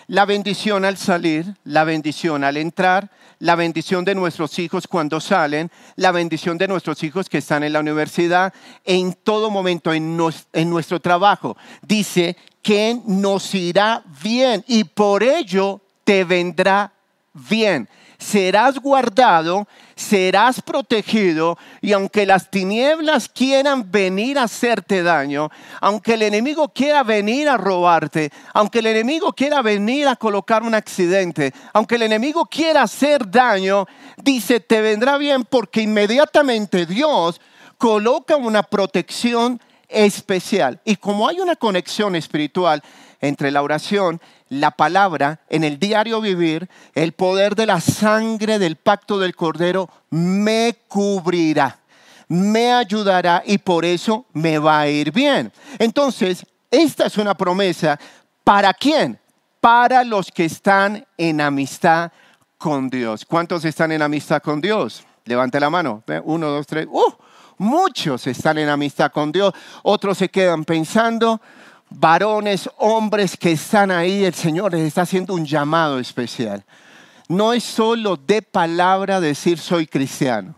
La 0.07 0.25
bendición 0.25 0.85
al 0.85 0.97
salir, 0.97 1.55
la 1.63 1.83
bendición 1.83 2.43
al 2.43 2.57
entrar, 2.57 3.09
la 3.43 3.55
bendición 3.55 4.05
de 4.05 4.15
nuestros 4.15 4.57
hijos 4.57 4.87
cuando 4.87 5.19
salen, 5.19 5.69
la 5.97 6.13
bendición 6.13 6.57
de 6.57 6.65
nuestros 6.65 7.03
hijos 7.03 7.27
que 7.27 7.39
están 7.39 7.61
en 7.63 7.73
la 7.73 7.81
universidad, 7.81 8.53
en 8.85 9.11
todo 9.11 9.51
momento, 9.51 9.93
en, 9.93 10.15
nuestro 10.15 11.01
trabajo. 11.01 11.57
Dice 11.81 12.37
que 12.61 12.97
nos 13.05 13.53
irá 13.53 14.01
bien 14.23 14.63
y 14.65 14.85
por 14.85 15.23
ello 15.23 15.81
te 16.05 16.23
vendrá 16.23 16.93
bien 17.33 17.89
serás 18.23 18.79
guardado, 18.79 19.67
serás 19.95 20.61
protegido 20.61 21.57
y 21.81 21.93
aunque 21.93 22.25
las 22.25 22.49
tinieblas 22.49 23.29
quieran 23.29 23.91
venir 23.91 24.39
a 24.39 24.43
hacerte 24.43 25.03
daño, 25.03 25.49
aunque 25.81 26.13
el 26.13 26.23
enemigo 26.23 26.69
quiera 26.69 27.03
venir 27.03 27.49
a 27.49 27.57
robarte, 27.57 28.31
aunque 28.53 28.79
el 28.79 28.87
enemigo 28.87 29.33
quiera 29.33 29.61
venir 29.61 30.07
a 30.07 30.15
colocar 30.15 30.63
un 30.63 30.73
accidente, 30.73 31.53
aunque 31.73 31.95
el 31.95 32.03
enemigo 32.03 32.45
quiera 32.45 32.83
hacer 32.83 33.29
daño, 33.29 33.85
dice, 34.17 34.59
te 34.59 34.81
vendrá 34.81 35.17
bien 35.17 35.43
porque 35.43 35.81
inmediatamente 35.81 36.85
Dios 36.85 37.41
coloca 37.77 38.37
una 38.37 38.63
protección 38.63 39.59
especial. 39.89 40.79
Y 40.85 40.95
como 40.95 41.27
hay 41.27 41.39
una 41.39 41.55
conexión 41.55 42.15
espiritual 42.15 42.81
entre 43.21 43.51
la 43.51 43.61
oración 43.61 44.19
la 44.49 44.71
palabra, 44.71 45.41
en 45.49 45.63
el 45.63 45.79
diario 45.79 46.21
vivir, 46.21 46.69
el 46.93 47.13
poder 47.13 47.55
de 47.55 47.65
la 47.65 47.81
sangre 47.81 48.59
del 48.59 48.75
pacto 48.75 49.19
del 49.19 49.35
Cordero 49.35 49.89
me 50.09 50.77
cubrirá, 50.87 51.79
me 52.27 52.73
ayudará 52.73 53.43
y 53.45 53.57
por 53.57 53.85
eso 53.85 54.25
me 54.33 54.59
va 54.59 54.81
a 54.81 54.87
ir 54.87 55.11
bien. 55.11 55.51
Entonces, 55.79 56.45
esta 56.69 57.05
es 57.05 57.17
una 57.17 57.35
promesa. 57.35 57.99
¿Para 58.43 58.73
quién? 58.73 59.19
Para 59.59 60.03
los 60.03 60.31
que 60.31 60.45
están 60.45 61.05
en 61.17 61.41
amistad 61.41 62.11
con 62.57 62.89
Dios. 62.89 63.25
¿Cuántos 63.25 63.63
están 63.65 63.91
en 63.91 64.01
amistad 64.01 64.41
con 64.41 64.59
Dios? 64.59 65.03
Levante 65.25 65.59
la 65.59 65.69
mano. 65.69 66.03
Uno, 66.23 66.49
dos, 66.49 66.67
tres. 66.67 66.87
¡Uh! 66.89 67.13
Muchos 67.57 68.25
están 68.27 68.57
en 68.57 68.69
amistad 68.69 69.11
con 69.11 69.31
Dios. 69.31 69.53
Otros 69.83 70.17
se 70.17 70.29
quedan 70.29 70.65
pensando 70.65 71.39
varones, 71.93 72.69
hombres 72.77 73.37
que 73.37 73.51
están 73.51 73.91
ahí, 73.91 74.25
el 74.25 74.33
Señor 74.33 74.73
les 74.73 74.81
está 74.81 75.03
haciendo 75.03 75.33
un 75.33 75.45
llamado 75.45 75.99
especial. 75.99 76.63
No 77.27 77.53
es 77.53 77.63
solo 77.63 78.17
de 78.17 78.41
palabra 78.41 79.21
decir 79.21 79.57
soy 79.57 79.87
cristiano. 79.87 80.55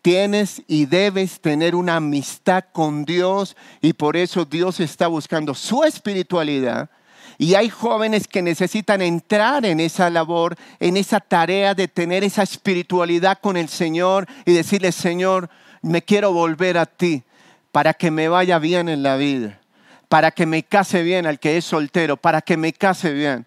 Tienes 0.00 0.62
y 0.66 0.86
debes 0.86 1.40
tener 1.40 1.74
una 1.74 1.96
amistad 1.96 2.64
con 2.72 3.04
Dios 3.04 3.56
y 3.82 3.92
por 3.92 4.16
eso 4.16 4.44
Dios 4.44 4.80
está 4.80 5.08
buscando 5.08 5.54
su 5.54 5.84
espiritualidad. 5.84 6.88
Y 7.36 7.54
hay 7.54 7.68
jóvenes 7.68 8.26
que 8.26 8.42
necesitan 8.42 9.02
entrar 9.02 9.64
en 9.64 9.80
esa 9.80 10.10
labor, 10.10 10.56
en 10.80 10.96
esa 10.96 11.20
tarea 11.20 11.74
de 11.74 11.86
tener 11.86 12.24
esa 12.24 12.42
espiritualidad 12.42 13.38
con 13.40 13.56
el 13.56 13.68
Señor 13.68 14.26
y 14.44 14.54
decirle, 14.54 14.92
Señor, 14.92 15.50
me 15.82 16.02
quiero 16.02 16.32
volver 16.32 16.78
a 16.78 16.86
ti 16.86 17.22
para 17.70 17.94
que 17.94 18.10
me 18.10 18.28
vaya 18.28 18.58
bien 18.58 18.88
en 18.88 19.02
la 19.02 19.16
vida 19.16 19.60
para 20.08 20.30
que 20.30 20.46
me 20.46 20.62
case 20.62 21.02
bien 21.02 21.26
al 21.26 21.38
que 21.38 21.56
es 21.56 21.64
soltero, 21.64 22.16
para 22.16 22.40
que 22.40 22.56
me 22.56 22.72
case 22.72 23.12
bien. 23.12 23.46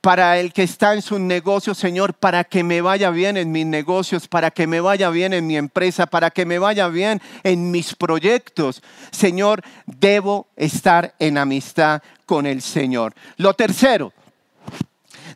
Para 0.00 0.38
el 0.38 0.52
que 0.54 0.62
está 0.62 0.94
en 0.94 1.02
su 1.02 1.18
negocio, 1.18 1.74
Señor, 1.74 2.14
para 2.14 2.42
que 2.44 2.64
me 2.64 2.80
vaya 2.80 3.10
bien 3.10 3.36
en 3.36 3.52
mis 3.52 3.66
negocios, 3.66 4.28
para 4.28 4.50
que 4.50 4.66
me 4.66 4.80
vaya 4.80 5.10
bien 5.10 5.34
en 5.34 5.46
mi 5.46 5.58
empresa, 5.58 6.06
para 6.06 6.30
que 6.30 6.46
me 6.46 6.58
vaya 6.58 6.88
bien 6.88 7.20
en 7.42 7.70
mis 7.70 7.94
proyectos. 7.94 8.82
Señor, 9.10 9.62
debo 9.84 10.48
estar 10.56 11.14
en 11.18 11.36
amistad 11.36 12.02
con 12.24 12.46
el 12.46 12.62
Señor. 12.62 13.14
Lo 13.36 13.52
tercero, 13.52 14.14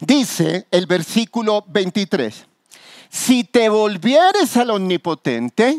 dice 0.00 0.66
el 0.70 0.86
versículo 0.86 1.62
23, 1.68 2.46
si 3.10 3.44
te 3.44 3.68
volvieres 3.68 4.56
al 4.56 4.70
omnipotente, 4.70 5.76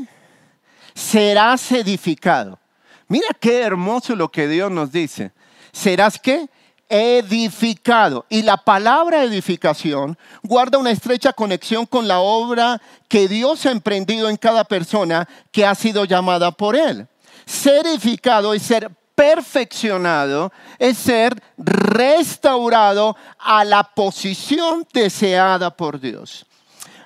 serás 0.93 1.71
edificado 1.71 2.59
Mira 3.07 3.27
qué 3.39 3.61
hermoso 3.61 4.15
lo 4.15 4.29
que 4.29 4.47
Dios 4.47 4.71
nos 4.71 4.91
dice. 4.91 5.31
Serás 5.71 6.19
qué? 6.19 6.49
Edificado. 6.89 8.25
Y 8.29 8.41
la 8.41 8.57
palabra 8.57 9.23
edificación 9.23 10.17
guarda 10.43 10.77
una 10.77 10.91
estrecha 10.91 11.33
conexión 11.33 11.85
con 11.85 12.07
la 12.07 12.19
obra 12.19 12.81
que 13.07 13.27
Dios 13.27 13.65
ha 13.65 13.71
emprendido 13.71 14.29
en 14.29 14.37
cada 14.37 14.63
persona 14.63 15.27
que 15.51 15.65
ha 15.65 15.75
sido 15.75 16.05
llamada 16.05 16.51
por 16.51 16.75
Él. 16.75 17.07
Ser 17.45 17.85
edificado 17.85 18.53
es 18.53 18.63
ser 18.63 18.89
perfeccionado, 19.15 20.51
es 20.77 20.97
ser 20.97 21.41
restaurado 21.57 23.15
a 23.39 23.63
la 23.63 23.83
posición 23.83 24.85
deseada 24.93 25.75
por 25.75 25.99
Dios. 25.99 26.45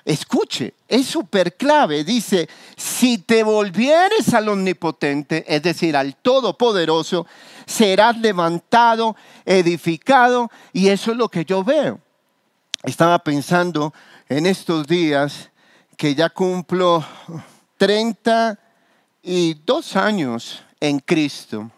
Escuche, 0.04 0.74
es 0.88 1.06
súper 1.06 1.56
clave. 1.56 2.04
Dice, 2.04 2.48
si 2.76 3.18
te 3.18 3.42
volvieres 3.42 4.32
al 4.34 4.48
omnipotente, 4.48 5.44
es 5.46 5.62
decir, 5.62 5.96
al 5.96 6.16
todopoderoso, 6.16 7.26
serás 7.66 8.18
levantado, 8.18 9.16
edificado, 9.44 10.50
y 10.72 10.88
eso 10.88 11.12
es 11.12 11.16
lo 11.16 11.28
que 11.28 11.44
yo 11.44 11.62
veo. 11.62 12.00
Estaba 12.82 13.18
pensando 13.18 13.92
en 14.28 14.46
estos 14.46 14.86
días 14.86 15.50
que 15.96 16.14
ya 16.14 16.30
cumplo 16.30 17.04
32 17.76 19.96
años 19.96 20.62
en 20.80 20.98
Cristo. 20.98 21.70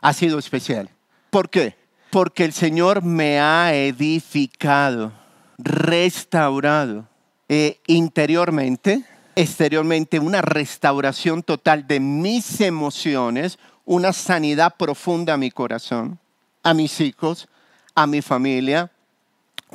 Ha 0.00 0.12
sido 0.12 0.38
especial. 0.38 0.90
¿Por 1.30 1.48
qué? 1.48 1.76
Porque 2.10 2.44
el 2.44 2.52
Señor 2.52 3.02
me 3.02 3.38
ha 3.38 3.72
edificado, 3.72 5.12
restaurado 5.58 7.07
eh, 7.48 7.80
interiormente, 7.86 9.04
exteriormente, 9.34 10.18
una 10.18 10.42
restauración 10.42 11.42
total 11.42 11.86
de 11.86 12.00
mis 12.00 12.60
emociones, 12.60 13.58
una 13.84 14.12
sanidad 14.12 14.74
profunda 14.76 15.34
a 15.34 15.38
mi 15.38 15.50
corazón, 15.50 16.18
a 16.62 16.74
mis 16.74 17.00
hijos, 17.00 17.48
a 17.94 18.06
mi 18.06 18.20
familia. 18.20 18.90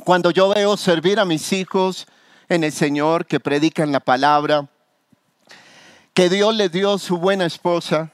Cuando 0.04 0.30
yo 0.30 0.54
veo 0.54 0.76
servir 0.76 1.18
a 1.18 1.24
mis 1.24 1.52
hijos 1.52 2.06
en 2.48 2.62
el 2.64 2.72
Señor, 2.72 3.26
que 3.26 3.40
predican 3.40 3.90
la 3.90 4.00
palabra, 4.00 4.68
que 6.12 6.28
Dios 6.28 6.54
le 6.54 6.68
dio 6.68 6.96
su 6.98 7.18
buena 7.18 7.44
esposa, 7.44 8.12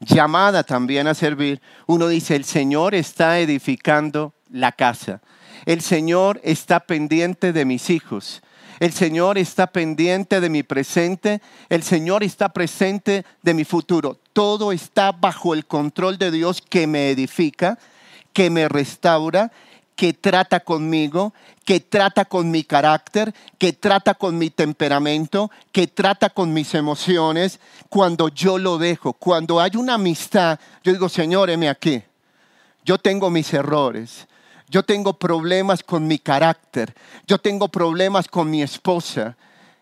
llamada 0.00 0.62
también 0.62 1.06
a 1.06 1.14
servir, 1.14 1.60
uno 1.86 2.08
dice, 2.08 2.36
el 2.36 2.44
Señor 2.44 2.94
está 2.94 3.38
edificando 3.38 4.32
la 4.50 4.72
casa. 4.72 5.20
El 5.64 5.80
Señor 5.80 6.40
está 6.44 6.80
pendiente 6.80 7.52
de 7.52 7.64
mis 7.64 7.90
hijos. 7.90 8.42
El 8.78 8.92
Señor 8.92 9.38
está 9.38 9.68
pendiente 9.68 10.40
de 10.40 10.50
mi 10.50 10.62
presente, 10.62 11.40
el 11.68 11.82
Señor 11.82 12.22
está 12.22 12.50
presente 12.50 13.24
de 13.42 13.54
mi 13.54 13.64
futuro. 13.64 14.18
Todo 14.32 14.72
está 14.72 15.12
bajo 15.12 15.54
el 15.54 15.66
control 15.66 16.18
de 16.18 16.30
Dios 16.30 16.60
que 16.60 16.86
me 16.86 17.10
edifica, 17.10 17.78
que 18.34 18.50
me 18.50 18.68
restaura, 18.68 19.50
que 19.94 20.12
trata 20.12 20.60
conmigo, 20.60 21.32
que 21.64 21.80
trata 21.80 22.26
con 22.26 22.50
mi 22.50 22.64
carácter, 22.64 23.34
que 23.56 23.72
trata 23.72 24.12
con 24.12 24.36
mi 24.36 24.50
temperamento, 24.50 25.50
que 25.72 25.86
trata 25.86 26.28
con 26.28 26.52
mis 26.52 26.74
emociones. 26.74 27.60
Cuando 27.88 28.28
yo 28.28 28.58
lo 28.58 28.76
dejo, 28.76 29.14
cuando 29.14 29.58
hay 29.58 29.70
una 29.76 29.94
amistad, 29.94 30.60
yo 30.84 30.92
digo, 30.92 31.08
Señor, 31.08 31.48
heme 31.48 31.70
aquí. 31.70 32.02
Yo 32.84 32.98
tengo 32.98 33.30
mis 33.30 33.52
errores 33.54 34.28
yo 34.68 34.82
tengo 34.82 35.14
problemas 35.14 35.82
con 35.82 36.06
mi 36.06 36.18
carácter, 36.18 36.94
yo 37.26 37.38
tengo 37.38 37.68
problemas 37.68 38.28
con 38.28 38.50
mi 38.50 38.62
esposa. 38.62 39.36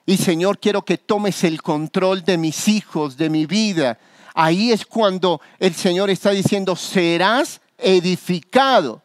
Y 0.07 0.19
Señor, 0.19 0.59
quiero 0.59 0.83
que 0.83 0.99
tomes 0.99 1.45
el 1.45 1.63
control 1.63 2.25
de 2.25 2.37
mis 2.37 2.69
hijos, 2.69 3.17
de 3.17 3.31
mi 3.31 3.47
vida. 3.47 3.99
Ahí 4.35 4.73
es 4.73 4.85
cuando 4.85 5.41
el 5.59 5.75
Señor 5.75 6.11
está 6.11 6.31
diciendo, 6.31 6.77
serás 6.77 7.61
edificado. 7.79 9.03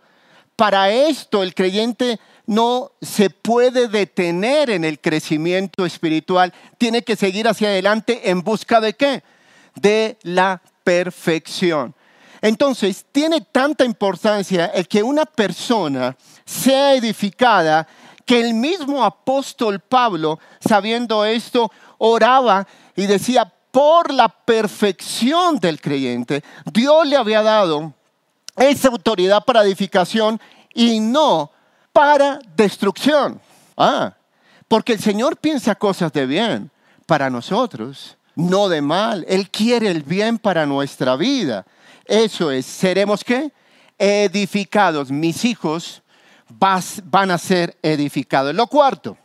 Para 0.55 0.91
esto 0.91 1.41
el 1.41 1.53
creyente 1.53 2.19
no 2.45 2.91
se 3.01 3.29
puede 3.29 3.87
detener 3.87 4.71
en 4.71 4.83
el 4.83 4.99
crecimiento 4.99 5.85
espiritual, 5.85 6.51
tiene 6.77 7.03
que 7.03 7.15
seguir 7.15 7.47
hacia 7.47 7.69
adelante 7.69 8.31
en 8.31 8.41
busca 8.41 8.81
de 8.81 8.93
qué? 8.93 9.23
De 9.75 10.17
la 10.23 10.61
perfección. 10.83 11.93
Entonces, 12.41 13.05
tiene 13.11 13.41
tanta 13.41 13.83
importancia 13.83 14.67
el 14.67 14.87
que 14.87 15.03
una 15.03 15.25
persona 15.25 16.15
sea 16.45 16.93
edificada 16.93 17.87
que 18.25 18.39
el 18.39 18.53
mismo 18.53 19.03
apóstol 19.03 19.79
Pablo, 19.79 20.39
sabiendo 20.59 21.25
esto, 21.25 21.71
oraba 21.97 22.67
y 22.95 23.07
decía, 23.07 23.51
por 23.71 24.13
la 24.13 24.29
perfección 24.29 25.59
del 25.59 25.81
creyente, 25.81 26.43
Dios 26.71 27.07
le 27.07 27.17
había 27.17 27.41
dado 27.41 27.93
esa 28.55 28.89
autoridad 28.89 29.43
para 29.45 29.63
edificación 29.63 30.39
y 30.73 30.99
no 30.99 31.51
para 31.91 32.39
destrucción. 32.55 33.41
Ah, 33.77 34.13
porque 34.67 34.93
el 34.93 34.99
Señor 34.99 35.37
piensa 35.37 35.75
cosas 35.75 36.11
de 36.13 36.25
bien 36.25 36.71
para 37.05 37.29
nosotros, 37.29 38.17
no 38.35 38.69
de 38.69 38.81
mal. 38.81 39.25
Él 39.27 39.49
quiere 39.49 39.89
el 39.89 40.03
bien 40.03 40.37
para 40.37 40.65
nuestra 40.65 41.15
vida. 41.15 41.65
Eso 42.09 42.49
es, 42.49 42.65
seremos 42.65 43.23
qué? 43.23 43.51
Edificados. 43.95 45.11
Mis 45.11 45.45
hijos 45.45 46.01
van 46.49 47.29
a 47.29 47.37
ser 47.37 47.77
edificados. 47.83 48.55
Lo 48.55 48.65
cuarto, 48.65 49.15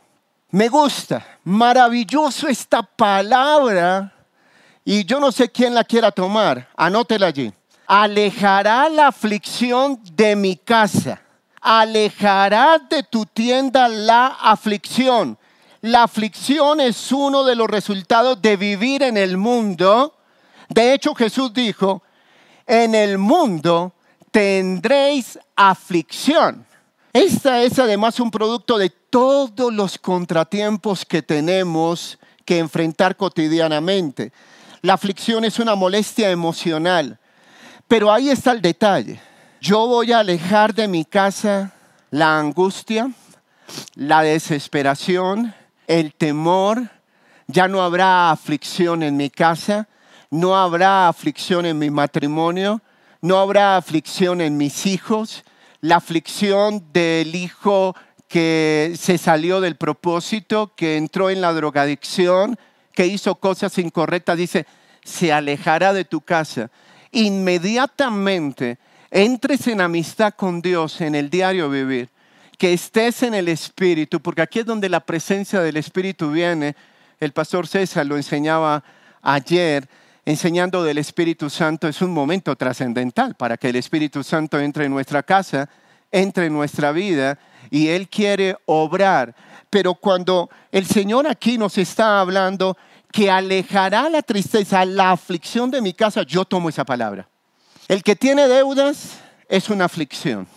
me 0.51 0.69
gusta, 0.69 1.39
maravilloso 1.43 2.47
esta 2.47 2.83
palabra 2.83 4.13
y 4.83 5.03
yo 5.03 5.19
no 5.19 5.31
sé 5.31 5.49
quién 5.49 5.73
la 5.73 5.83
quiera 5.83 6.11
tomar, 6.11 6.69
anótela 6.77 7.25
allí. 7.25 7.51
Alejará 7.87 8.87
la 8.89 9.07
aflicción 9.07 9.99
de 10.13 10.35
mi 10.35 10.55
casa, 10.55 11.19
alejará 11.59 12.77
de 12.77 13.01
tu 13.01 13.25
tienda 13.25 13.87
la 13.87 14.27
aflicción. 14.27 15.39
La 15.81 16.03
aflicción 16.03 16.79
es 16.81 17.11
uno 17.11 17.45
de 17.45 17.55
los 17.55 17.67
resultados 17.67 18.39
de 18.43 18.55
vivir 18.57 19.01
en 19.01 19.17
el 19.17 19.37
mundo. 19.37 20.15
De 20.69 20.93
hecho, 20.93 21.15
Jesús 21.15 21.51
dijo, 21.51 22.03
en 22.65 22.95
el 22.95 23.17
mundo 23.17 23.93
tendréis 24.31 25.39
aflicción. 25.55 26.65
Esta 27.13 27.63
es 27.63 27.79
además 27.79 28.19
un 28.19 28.29
producto 28.29 28.77
de 28.77 28.89
todos 28.89 29.73
los 29.73 29.97
contratiempos 29.97 31.05
que 31.05 31.21
tenemos 31.21 32.19
que 32.43 32.59
enfrentar 32.59 33.15
cotidianamente. 33.15 34.33
La 34.81 34.93
aflicción 34.93 35.45
es 35.45 35.57
una 35.59 35.75
molestia 35.75 36.29
emocional, 36.29 37.17
pero 37.87 38.11
ahí 38.11 38.29
está 38.29 38.51
el 38.51 38.61
detalle. 38.61 39.19
Yo 39.61 39.87
voy 39.87 40.11
a 40.11 40.19
alejar 40.19 40.73
de 40.73 40.87
mi 40.87 41.05
casa 41.05 41.73
la 42.11 42.37
angustia, 42.37 43.09
la 43.95 44.21
desesperación, 44.21 45.55
el 45.87 46.13
temor. 46.13 46.89
Ya 47.47 47.67
no 47.67 47.81
habrá 47.81 48.31
aflicción 48.31 49.03
en 49.03 49.17
mi 49.17 49.29
casa, 49.29 49.87
no 50.29 50.57
habrá 50.57 51.07
aflicción 51.07 51.65
en 51.65 51.77
mi 51.77 51.89
matrimonio, 51.89 52.81
no 53.21 53.39
habrá 53.39 53.77
aflicción 53.77 54.41
en 54.41 54.57
mis 54.57 54.85
hijos, 54.85 55.43
la 55.81 55.97
aflicción 55.97 56.85
del 56.91 57.35
hijo 57.35 57.95
que 58.27 58.93
se 58.97 59.17
salió 59.17 59.61
del 59.61 59.75
propósito, 59.75 60.73
que 60.75 60.97
entró 60.97 61.29
en 61.29 61.41
la 61.41 61.53
drogadicción, 61.53 62.57
que 62.93 63.07
hizo 63.07 63.35
cosas 63.35 63.77
incorrectas, 63.77 64.37
dice, 64.37 64.65
se 65.03 65.31
alejará 65.31 65.93
de 65.93 66.05
tu 66.05 66.21
casa. 66.21 66.71
Inmediatamente 67.11 68.77
entres 69.11 69.67
en 69.67 69.81
amistad 69.81 70.33
con 70.33 70.61
Dios 70.61 70.99
en 71.01 71.15
el 71.15 71.29
diario 71.29 71.69
vivir, 71.69 72.09
que 72.57 72.73
estés 72.73 73.23
en 73.23 73.33
el 73.33 73.47
Espíritu, 73.47 74.19
porque 74.19 74.41
aquí 74.41 74.59
es 74.59 74.65
donde 74.65 74.89
la 74.89 74.99
presencia 74.99 75.61
del 75.61 75.77
Espíritu 75.77 76.31
viene. 76.31 76.75
El 77.19 77.31
pastor 77.31 77.67
César 77.67 78.05
lo 78.05 78.17
enseñaba 78.17 78.83
ayer 79.21 79.87
enseñando 80.25 80.83
del 80.83 80.97
Espíritu 80.97 81.49
Santo 81.49 81.87
es 81.87 82.01
un 82.01 82.11
momento 82.11 82.55
trascendental 82.55 83.35
para 83.35 83.57
que 83.57 83.69
el 83.69 83.75
Espíritu 83.75 84.23
Santo 84.23 84.59
entre 84.59 84.85
en 84.85 84.91
nuestra 84.91 85.21
casa, 85.23 85.69
entre 86.11 86.47
en 86.47 86.53
nuestra 86.53 86.91
vida 86.91 87.37
y 87.69 87.87
Él 87.87 88.09
quiere 88.09 88.57
obrar. 88.65 89.35
Pero 89.69 89.93
cuando 89.95 90.49
el 90.71 90.85
Señor 90.85 91.27
aquí 91.27 91.57
nos 91.57 91.77
está 91.77 92.19
hablando 92.19 92.75
que 93.11 93.29
alejará 93.29 94.09
la 94.09 94.21
tristeza, 94.21 94.83
la 94.83 95.11
aflicción 95.11 95.69
de 95.71 95.81
mi 95.81 95.93
casa, 95.93 96.23
yo 96.23 96.43
tomo 96.43 96.69
esa 96.69 96.83
palabra. 96.83 97.27
El 97.87 98.03
que 98.03 98.15
tiene 98.15 98.47
deudas 98.47 99.19
es 99.47 99.69
una 99.69 99.85
aflicción. 99.85 100.47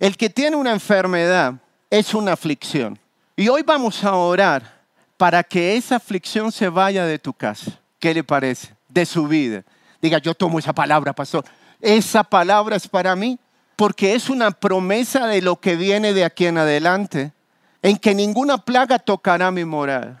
El 0.00 0.16
que 0.16 0.30
tiene 0.30 0.56
una 0.56 0.72
enfermedad 0.72 1.54
es 1.90 2.14
una 2.14 2.32
aflicción. 2.32 2.98
Y 3.36 3.48
hoy 3.48 3.62
vamos 3.62 4.02
a 4.04 4.14
orar 4.14 4.78
para 5.16 5.42
que 5.42 5.76
esa 5.76 5.96
aflicción 5.96 6.50
se 6.50 6.68
vaya 6.68 7.04
de 7.04 7.18
tu 7.18 7.32
casa. 7.32 7.78
¿Qué 7.98 8.14
le 8.14 8.24
parece? 8.24 8.77
De 8.98 9.06
su 9.06 9.26
vida. 9.26 9.64
Diga, 10.00 10.18
yo 10.18 10.34
tomo 10.34 10.58
esa 10.58 10.72
palabra, 10.72 11.12
pastor. 11.12 11.44
Esa 11.80 12.24
palabra 12.24 12.76
es 12.76 12.88
para 12.88 13.14
mí 13.16 13.38
porque 13.76 14.14
es 14.14 14.28
una 14.28 14.50
promesa 14.50 15.26
de 15.26 15.40
lo 15.40 15.60
que 15.60 15.76
viene 15.76 16.12
de 16.12 16.24
aquí 16.24 16.46
en 16.46 16.58
adelante, 16.58 17.32
en 17.80 17.96
que 17.96 18.14
ninguna 18.14 18.58
plaga 18.58 18.98
tocará 18.98 19.52
mi 19.52 19.64
morada, 19.64 20.20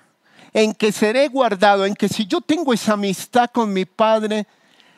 en 0.52 0.72
que 0.72 0.92
seré 0.92 1.26
guardado, 1.26 1.84
en 1.84 1.94
que 1.94 2.08
si 2.08 2.26
yo 2.26 2.40
tengo 2.40 2.72
esa 2.72 2.92
amistad 2.92 3.50
con 3.50 3.72
mi 3.72 3.84
Padre, 3.84 4.46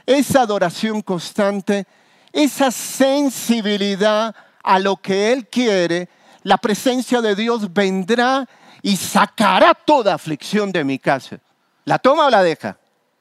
esa 0.04 0.42
adoración 0.42 1.00
constante, 1.00 1.86
esa 2.32 2.70
sensibilidad 2.70 4.34
a 4.62 4.78
lo 4.78 4.96
que 4.96 5.32
Él 5.32 5.48
quiere, 5.48 6.10
la 6.42 6.58
presencia 6.58 7.22
de 7.22 7.34
Dios 7.34 7.72
vendrá 7.72 8.46
y 8.82 8.96
sacará 8.96 9.74
toda 9.74 10.14
aflicción 10.14 10.70
de 10.70 10.84
mi 10.84 10.98
casa. 10.98 11.38
¿La 11.86 11.98
toma 11.98 12.26
o 12.26 12.30
la 12.30 12.42
deja? 12.42 12.79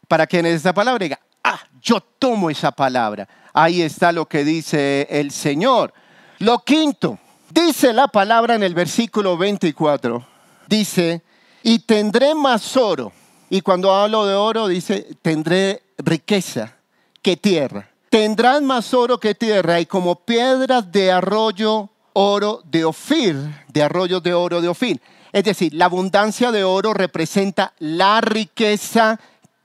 Para 0.10 0.26
quien 0.28 0.46
es 0.48 0.56
esa 0.56 0.74
palabra 0.74 1.04
diga, 1.04 1.20
ah, 1.44 1.62
yo 1.82 2.02
tomo 2.02 2.50
esa 2.50 2.72
palabra. 2.72 3.30
Ahí 3.54 3.82
está 3.84 4.12
lo 4.12 4.26
que 4.26 4.44
dice 4.44 5.08
el 5.10 5.32
Señor. 5.32 5.94
Lo 6.40 6.60
quinto, 6.60 7.20
dice 7.52 7.94
la 7.94 8.08
palabra 8.08 8.56
en 8.56 8.64
el 8.64 8.74
versículo 8.74 9.38
24, 9.38 10.26
dice, 10.68 11.22
y 11.62 11.80
tendré 11.80 12.34
más 12.34 12.76
oro. 12.76 13.14
Y 13.52 13.62
cuando 13.62 13.94
hablo 13.94 14.26
de 14.26 14.34
oro, 14.34 14.68
dice, 14.68 15.08
tendré 15.22 15.84
riqueza 16.00 16.76
que 17.22 17.38
tierra. 17.38 17.90
Tendrás 18.10 18.64
más 18.64 18.92
oro 18.96 19.20
que 19.20 19.36
tierra 19.36 19.80
y 19.80 19.86
como 19.86 20.16
piedras 20.16 20.92
de 20.92 21.12
arroyo, 21.12 21.90
oro 22.14 22.62
de 22.66 22.84
Ofir, 22.84 23.36
de 23.68 23.84
arroyo 23.84 24.20
de 24.20 24.34
oro 24.34 24.60
de 24.60 24.70
Ofir. 24.70 25.00
Es 25.32 25.44
decir, 25.44 25.72
la 25.76 25.86
abundancia 25.86 26.52
de 26.52 26.64
oro 26.64 26.96
representa 26.96 27.74
la 27.78 28.22
riqueza 28.22 29.20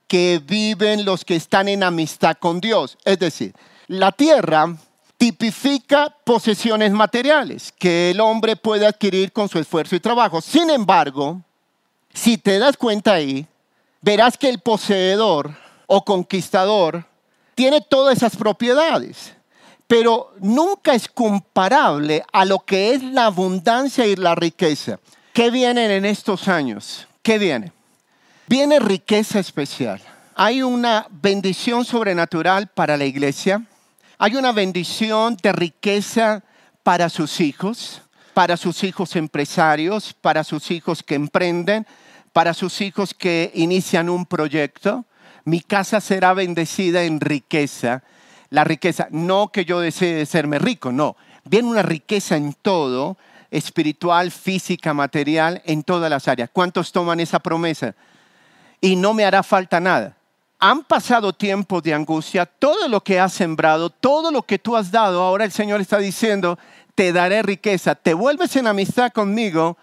que 0.06 0.40
viven 0.44 1.04
los 1.04 1.24
que 1.24 1.36
están 1.36 1.68
en 1.68 1.82
amistad 1.82 2.36
con 2.38 2.60
Dios. 2.60 2.96
Es 3.04 3.18
decir, 3.18 3.54
la 3.86 4.12
tierra 4.12 4.76
tipifica 5.16 6.14
posesiones 6.24 6.92
materiales 6.92 7.72
que 7.78 8.10
el 8.10 8.20
hombre 8.20 8.56
puede 8.56 8.86
adquirir 8.86 9.32
con 9.32 9.48
su 9.48 9.58
esfuerzo 9.58 9.96
y 9.96 10.00
trabajo. 10.00 10.40
Sin 10.40 10.70
embargo, 10.70 11.40
si 12.12 12.38
te 12.38 12.58
das 12.58 12.76
cuenta 12.76 13.14
ahí, 13.14 13.46
verás 14.00 14.36
que 14.36 14.48
el 14.48 14.60
poseedor 14.60 15.54
o 15.86 16.04
conquistador 16.04 17.06
tiene 17.54 17.80
todas 17.80 18.16
esas 18.16 18.36
propiedades, 18.36 19.34
pero 19.86 20.34
nunca 20.40 20.94
es 20.94 21.08
comparable 21.08 22.24
a 22.32 22.44
lo 22.44 22.58
que 22.60 22.94
es 22.94 23.02
la 23.02 23.26
abundancia 23.26 24.06
y 24.06 24.16
la 24.16 24.34
riqueza. 24.34 24.98
¿Qué 25.32 25.50
vienen 25.50 25.90
en 25.90 26.04
estos 26.04 26.48
años? 26.48 27.06
¿Qué 27.22 27.38
viene? 27.38 27.72
Viene 28.46 28.78
riqueza 28.78 29.38
especial. 29.38 30.00
Hay 30.34 30.62
una 30.62 31.06
bendición 31.10 31.86
sobrenatural 31.86 32.68
para 32.68 32.98
la 32.98 33.06
iglesia. 33.06 33.64
Hay 34.18 34.36
una 34.36 34.52
bendición 34.52 35.38
de 35.42 35.52
riqueza 35.52 36.44
para 36.82 37.08
sus 37.08 37.40
hijos, 37.40 38.02
para 38.34 38.58
sus 38.58 38.84
hijos 38.84 39.16
empresarios, 39.16 40.12
para 40.12 40.44
sus 40.44 40.70
hijos 40.70 41.02
que 41.02 41.14
emprenden, 41.14 41.86
para 42.34 42.52
sus 42.52 42.82
hijos 42.82 43.14
que 43.14 43.50
inician 43.54 44.10
un 44.10 44.26
proyecto. 44.26 45.06
Mi 45.44 45.60
casa 45.60 46.02
será 46.02 46.34
bendecida 46.34 47.04
en 47.04 47.20
riqueza. 47.20 48.02
La 48.50 48.64
riqueza, 48.64 49.08
no 49.10 49.50
que 49.52 49.64
yo 49.64 49.80
desee 49.80 50.26
serme 50.26 50.58
rico, 50.58 50.92
no. 50.92 51.16
Viene 51.44 51.68
una 51.68 51.82
riqueza 51.82 52.36
en 52.36 52.52
todo, 52.52 53.16
espiritual, 53.50 54.30
física, 54.30 54.92
material, 54.92 55.62
en 55.64 55.82
todas 55.82 56.10
las 56.10 56.28
áreas. 56.28 56.50
¿Cuántos 56.52 56.92
toman 56.92 57.20
esa 57.20 57.38
promesa? 57.38 57.94
Y 58.84 58.96
no 58.96 59.14
me 59.14 59.24
hará 59.24 59.42
falta 59.42 59.80
nada. 59.80 60.14
Han 60.58 60.84
pasado 60.84 61.32
tiempos 61.32 61.82
de 61.82 61.94
angustia, 61.94 62.44
todo 62.44 62.86
lo 62.86 63.02
que 63.02 63.18
has 63.18 63.32
sembrado, 63.32 63.88
todo 63.88 64.30
lo 64.30 64.42
que 64.42 64.58
tú 64.58 64.76
has 64.76 64.90
dado, 64.90 65.22
ahora 65.22 65.46
el 65.46 65.52
Señor 65.52 65.80
está 65.80 65.96
diciendo, 65.96 66.58
te 66.94 67.10
daré 67.10 67.42
riqueza, 67.42 67.94
te 67.94 68.12
vuelves 68.12 68.54
en 68.56 68.66
amistad 68.66 69.10
conmigo, 69.10 69.78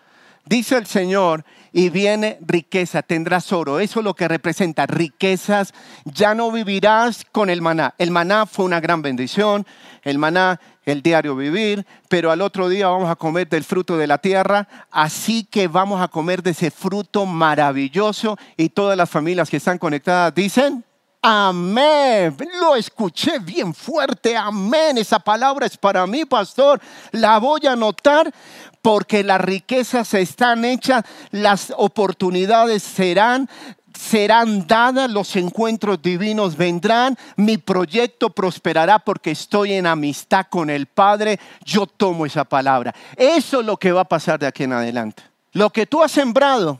dice 0.45 0.77
el 0.77 0.85
Señor, 0.85 1.43
y 1.73 1.89
viene 1.89 2.37
riqueza, 2.41 3.01
tendrás 3.01 3.51
oro. 3.53 3.79
Eso 3.79 3.99
es 3.99 4.03
lo 4.03 4.13
que 4.13 4.27
representa 4.27 4.85
riquezas. 4.85 5.73
Ya 6.05 6.35
no 6.35 6.51
vivirás 6.51 7.25
con 7.31 7.49
el 7.49 7.61
maná. 7.61 7.93
El 7.97 8.11
maná 8.11 8.45
fue 8.45 8.65
una 8.65 8.79
gran 8.79 9.01
bendición, 9.01 9.65
el 10.03 10.17
maná, 10.17 10.59
el 10.83 11.01
diario 11.01 11.35
vivir, 11.35 11.85
pero 12.09 12.31
al 12.31 12.41
otro 12.41 12.67
día 12.67 12.87
vamos 12.87 13.09
a 13.09 13.15
comer 13.15 13.47
del 13.47 13.63
fruto 13.63 13.97
de 13.97 14.07
la 14.07 14.17
tierra. 14.17 14.67
Así 14.89 15.43
que 15.45 15.67
vamos 15.67 16.01
a 16.01 16.07
comer 16.07 16.43
de 16.43 16.51
ese 16.51 16.71
fruto 16.71 17.25
maravilloso 17.25 18.37
y 18.57 18.69
todas 18.69 18.97
las 18.97 19.09
familias 19.09 19.49
que 19.49 19.57
están 19.57 19.77
conectadas 19.77 20.33
dicen, 20.35 20.83
Amén. 21.21 22.35
Lo 22.59 22.75
escuché 22.75 23.37
bien 23.39 23.73
fuerte. 23.73 24.35
Amén. 24.35 24.97
Esa 24.97 25.19
palabra 25.19 25.67
es 25.67 25.77
para 25.77 26.07
mí, 26.07 26.25
pastor. 26.25 26.81
La 27.11 27.37
voy 27.37 27.67
a 27.67 27.73
anotar 27.73 28.33
porque 28.81 29.23
las 29.23 29.39
riquezas 29.39 30.13
están 30.15 30.65
hechas, 30.65 31.03
las 31.29 31.71
oportunidades 31.77 32.81
serán 32.81 33.47
serán 33.93 34.65
dadas, 34.67 35.11
los 35.11 35.35
encuentros 35.35 36.01
divinos 36.01 36.55
vendrán, 36.55 37.17
mi 37.35 37.57
proyecto 37.57 38.29
prosperará 38.29 38.99
porque 38.99 39.31
estoy 39.31 39.73
en 39.73 39.85
amistad 39.85 40.47
con 40.49 40.69
el 40.69 40.85
Padre, 40.87 41.39
yo 41.65 41.85
tomo 41.85 42.25
esa 42.25 42.45
palabra. 42.45 42.95
Eso 43.17 43.59
es 43.59 43.65
lo 43.65 43.77
que 43.77 43.91
va 43.91 44.01
a 44.01 44.05
pasar 44.05 44.39
de 44.39 44.47
aquí 44.47 44.63
en 44.63 44.73
adelante. 44.73 45.23
Lo 45.51 45.69
que 45.69 45.85
tú 45.85 46.01
has 46.01 46.13
sembrado 46.13 46.79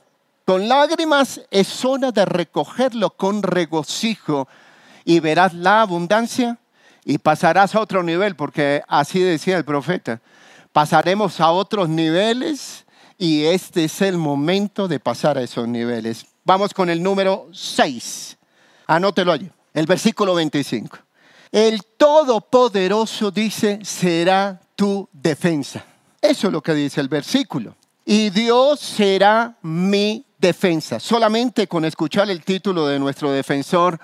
con 0.52 0.68
lágrimas 0.68 1.40
es 1.50 1.86
hora 1.86 2.12
de 2.12 2.26
recogerlo 2.26 3.12
con 3.12 3.42
regocijo 3.42 4.50
y 5.06 5.22
verás 5.22 5.54
la 5.54 5.80
abundancia 5.80 6.58
y 7.06 7.20
pasarás 7.20 7.74
a 7.74 7.80
otro 7.80 8.04
nivel, 8.04 8.36
porque 8.36 8.84
así 8.90 9.22
decía 9.22 9.56
el 9.56 9.64
profeta 9.64 10.20
pasaremos 10.74 11.40
a 11.40 11.52
otros 11.52 11.88
niveles 11.88 12.86
y 13.18 13.46
este 13.46 13.86
es 13.86 14.02
el 14.02 14.18
momento 14.18 14.90
de 14.90 15.00
pasar 15.00 15.38
a 15.38 15.42
esos 15.42 15.70
niveles. 15.70 16.26
Vamos 16.44 16.74
con 16.74 16.90
el 16.90 17.02
número 17.02 17.48
6. 17.54 18.38
Anótelo 18.88 19.32
allí, 19.32 19.50
el 19.74 19.86
versículo 19.86 20.36
25. 20.36 20.98
El 21.54 21.86
Todopoderoso 21.96 23.32
dice, 23.32 23.80
será 23.86 24.60
tu 24.76 25.08
defensa. 25.14 25.86
Eso 26.22 26.48
es 26.48 26.52
lo 26.54 26.62
que 26.62 26.74
dice 26.74 27.00
el 27.00 27.08
versículo. 27.08 27.74
Y 28.06 28.30
Dios 28.32 28.80
será 28.80 29.56
mi 29.62 30.26
defensa. 30.38 31.00
Solamente 31.00 31.68
con 31.68 31.86
escuchar 31.86 32.30
el 32.30 32.44
título 32.44 32.88
de 32.88 33.00
nuestro 33.00 33.32
defensor, 33.32 34.00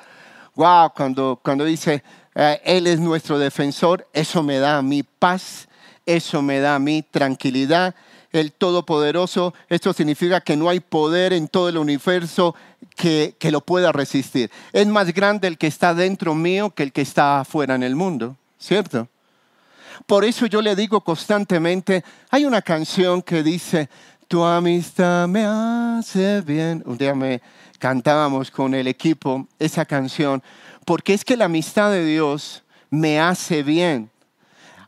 wow, 0.55 0.91
cuando, 0.95 1.39
cuando 1.43 1.65
dice, 1.65 2.03
eh, 2.35 2.61
Él 2.63 2.87
es 2.87 2.99
nuestro 2.99 3.39
defensor, 3.39 4.07
eso 4.13 4.43
me 4.43 4.59
da 4.59 4.81
mi 4.81 5.01
paz, 5.01 5.67
eso 6.05 6.41
me 6.41 6.59
da 6.59 6.77
mí 6.77 7.03
tranquilidad. 7.09 7.95
El 8.31 8.51
Todopoderoso, 8.51 9.53
esto 9.67 9.93
significa 9.93 10.41
que 10.41 10.55
no 10.55 10.69
hay 10.69 10.79
poder 10.79 11.33
en 11.33 11.47
todo 11.47 11.69
el 11.69 11.77
universo 11.77 12.55
que, 12.95 13.35
que 13.39 13.51
lo 13.51 13.61
pueda 13.61 13.91
resistir. 13.91 14.51
Es 14.73 14.85
más 14.85 15.11
grande 15.13 15.47
el 15.47 15.57
que 15.57 15.67
está 15.67 15.95
dentro 15.95 16.35
mío 16.35 16.69
que 16.69 16.83
el 16.83 16.91
que 16.91 17.01
está 17.01 17.39
afuera 17.39 17.73
en 17.73 17.83
el 17.83 17.95
mundo, 17.95 18.35
¿cierto? 18.59 19.07
Por 20.05 20.23
eso 20.25 20.45
yo 20.45 20.61
le 20.61 20.75
digo 20.75 21.01
constantemente, 21.01 22.03
hay 22.29 22.45
una 22.45 22.61
canción 22.61 23.21
que 23.21 23.43
dice, 23.43 23.89
tu 24.27 24.43
amistad 24.43 25.27
me 25.27 25.45
hace 25.45 26.41
bien. 26.41 26.83
Un 26.85 26.97
día 26.97 27.15
me 27.15 27.41
cantábamos 27.79 28.51
con 28.51 28.73
el 28.73 28.87
equipo 28.87 29.47
esa 29.59 29.85
canción, 29.85 30.43
porque 30.85 31.13
es 31.13 31.25
que 31.25 31.37
la 31.37 31.45
amistad 31.45 31.91
de 31.91 32.05
Dios 32.05 32.63
me 32.89 33.19
hace 33.19 33.63
bien 33.63 34.09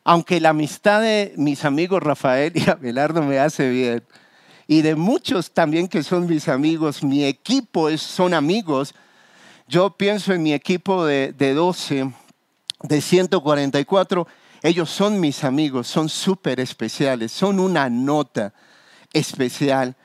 aunque 0.04 0.40
la 0.40 0.50
amistad 0.50 1.02
de 1.02 1.34
mis 1.38 1.66
amigos 1.66 2.02
Rafael 2.02 2.52
y 2.56 2.68
Abelardo 2.70 3.22
me 3.22 3.38
hace 3.38 3.70
bien, 3.70 4.04
y 4.66 4.82
de 4.82 4.96
muchos 4.96 5.52
también 5.52 5.88
que 5.88 6.02
son 6.02 6.28
mis 6.28 6.48
amigos, 6.48 7.04
mi 7.04 7.26
equipo 7.26 7.90
es, 7.90 8.02
son 8.02 8.34
amigos, 8.34 8.96
yo 9.68 9.92
pienso 9.92 10.34
en 10.34 10.42
mi 10.42 10.54
equipo 10.54 11.06
de, 11.06 11.32
de 11.34 11.54
12, 11.54 12.12
de 12.82 13.02
144, 13.02 14.28
ellos 14.62 14.90
son 14.90 15.20
mis 15.20 15.44
amigos, 15.44 15.88
son 15.88 16.10
súper 16.10 16.60
especiales, 16.60 17.32
son 17.32 17.60
una 17.60 17.90
nota 17.90 18.54
especial. 19.14 19.96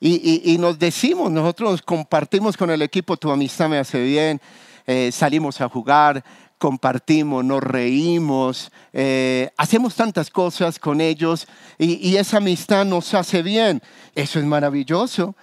Y, 0.00 0.56
nos 0.58 0.78
decimos, 0.78 1.30
nosotros 1.30 1.82
compartimos 1.82 2.56
con 2.56 2.70
el 2.70 2.82
equipo, 2.82 3.16
tu 3.16 3.32
amistad 3.32 3.68
me 3.68 3.78
hace 3.78 4.00
bien, 4.00 4.40
eh, 4.86 5.10
salimos 5.12 5.60
a 5.60 5.68
jugar, 5.68 6.22
compartimos, 6.56 7.44
nos 7.44 7.62
reímos, 7.62 8.70
eh, 8.92 9.50
hacemos 9.56 9.94
tantas 9.94 10.30
cosas 10.30 10.78
con 10.78 11.00
ellos 11.00 11.48
y, 11.78 12.16
esa 12.16 12.36
amistad 12.36 12.84
nos 12.84 13.12
hace 13.14 13.42
bien. 13.42 13.82
Eso 14.14 14.38
es 14.38 14.44
maravilloso. 14.44 15.34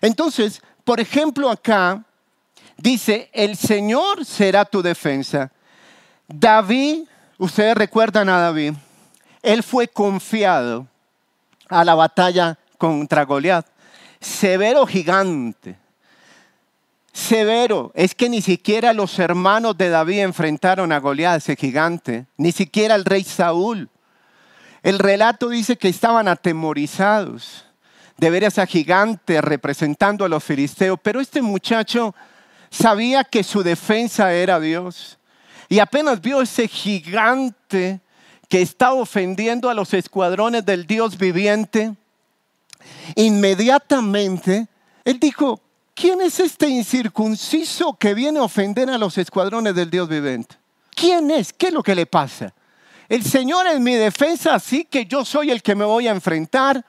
Entonces, 0.00 0.62
por 0.84 0.98
ejemplo, 0.98 1.48
acá 1.48 2.04
dice, 2.76 3.30
el 3.32 3.56
Señor 3.56 4.24
será 4.24 4.64
tu 4.64 4.82
defensa. 4.82 5.52
David, 6.26 7.04
ustedes 7.42 7.74
recuerdan 7.76 8.28
a 8.28 8.38
David, 8.38 8.74
él 9.42 9.62
fue 9.62 9.88
confiado 9.88 10.86
a 11.68 11.84
la 11.84 11.94
batalla 11.94 12.58
contra 12.78 13.24
Goliat. 13.24 13.66
Severo 14.20 14.86
gigante 14.86 15.82
severo. 17.12 17.92
Es 17.94 18.14
que 18.14 18.28
ni 18.28 18.40
siquiera 18.40 18.92
los 18.92 19.18
hermanos 19.18 19.76
de 19.76 19.90
David 19.90 20.20
enfrentaron 20.20 20.92
a 20.92 20.98
Goliat, 20.98 21.36
ese 21.36 21.56
gigante, 21.56 22.26
ni 22.36 22.52
siquiera 22.52 22.94
el 22.94 23.04
rey 23.04 23.24
Saúl. 23.24 23.88
El 24.82 24.98
relato 24.98 25.48
dice 25.48 25.76
que 25.76 25.88
estaban 25.88 26.26
atemorizados 26.26 27.64
de 28.16 28.30
ver 28.30 28.44
a 28.44 28.48
ese 28.48 28.66
gigante 28.66 29.40
representando 29.40 30.24
a 30.24 30.28
los 30.28 30.42
filisteos, 30.42 30.98
pero 31.02 31.20
este 31.20 31.42
muchacho 31.42 32.14
sabía 32.70 33.24
que 33.24 33.44
su 33.44 33.62
defensa 33.62 34.32
era 34.32 34.58
Dios. 34.58 35.18
Y 35.72 35.80
apenas 35.80 36.20
vio 36.20 36.42
ese 36.42 36.68
gigante 36.68 38.02
que 38.50 38.60
estaba 38.60 38.92
ofendiendo 38.92 39.70
a 39.70 39.74
los 39.74 39.94
escuadrones 39.94 40.66
del 40.66 40.86
Dios 40.86 41.16
viviente, 41.16 41.96
inmediatamente 43.16 44.68
él 45.02 45.18
dijo, 45.18 45.62
¿quién 45.94 46.20
es 46.20 46.40
este 46.40 46.68
incircunciso 46.68 47.94
que 47.94 48.12
viene 48.12 48.38
a 48.38 48.42
ofender 48.42 48.90
a 48.90 48.98
los 48.98 49.16
escuadrones 49.16 49.74
del 49.74 49.88
Dios 49.88 50.10
viviente? 50.10 50.56
¿Quién 50.94 51.30
es? 51.30 51.54
¿Qué 51.54 51.68
es 51.68 51.72
lo 51.72 51.82
que 51.82 51.94
le 51.94 52.04
pasa? 52.04 52.52
El 53.08 53.24
Señor 53.24 53.66
es 53.66 53.80
mi 53.80 53.94
defensa, 53.94 54.54
así 54.54 54.84
que 54.84 55.06
yo 55.06 55.24
soy 55.24 55.50
el 55.50 55.62
que 55.62 55.74
me 55.74 55.86
voy 55.86 56.06
a 56.06 56.10
enfrentar. 56.10 56.84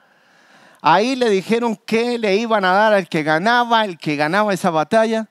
Ahí 0.82 1.16
le 1.16 1.30
dijeron 1.30 1.74
que 1.74 2.18
le 2.18 2.36
iban 2.36 2.66
a 2.66 2.72
dar 2.74 2.92
al 2.92 3.08
que 3.08 3.22
ganaba, 3.22 3.86
el 3.86 3.96
que 3.96 4.16
ganaba 4.16 4.52
esa 4.52 4.68
batalla, 4.68 5.26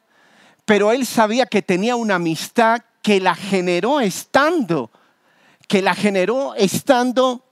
pero 0.66 0.92
él 0.92 1.06
sabía 1.06 1.46
que 1.46 1.62
tenía 1.62 1.96
una 1.96 2.16
amistad 2.16 2.82
que 3.04 3.20
la 3.20 3.36
generó 3.36 4.00
estando, 4.00 4.90
que 5.68 5.84
la 5.84 5.94
generó 5.94 6.56
estando 6.56 7.44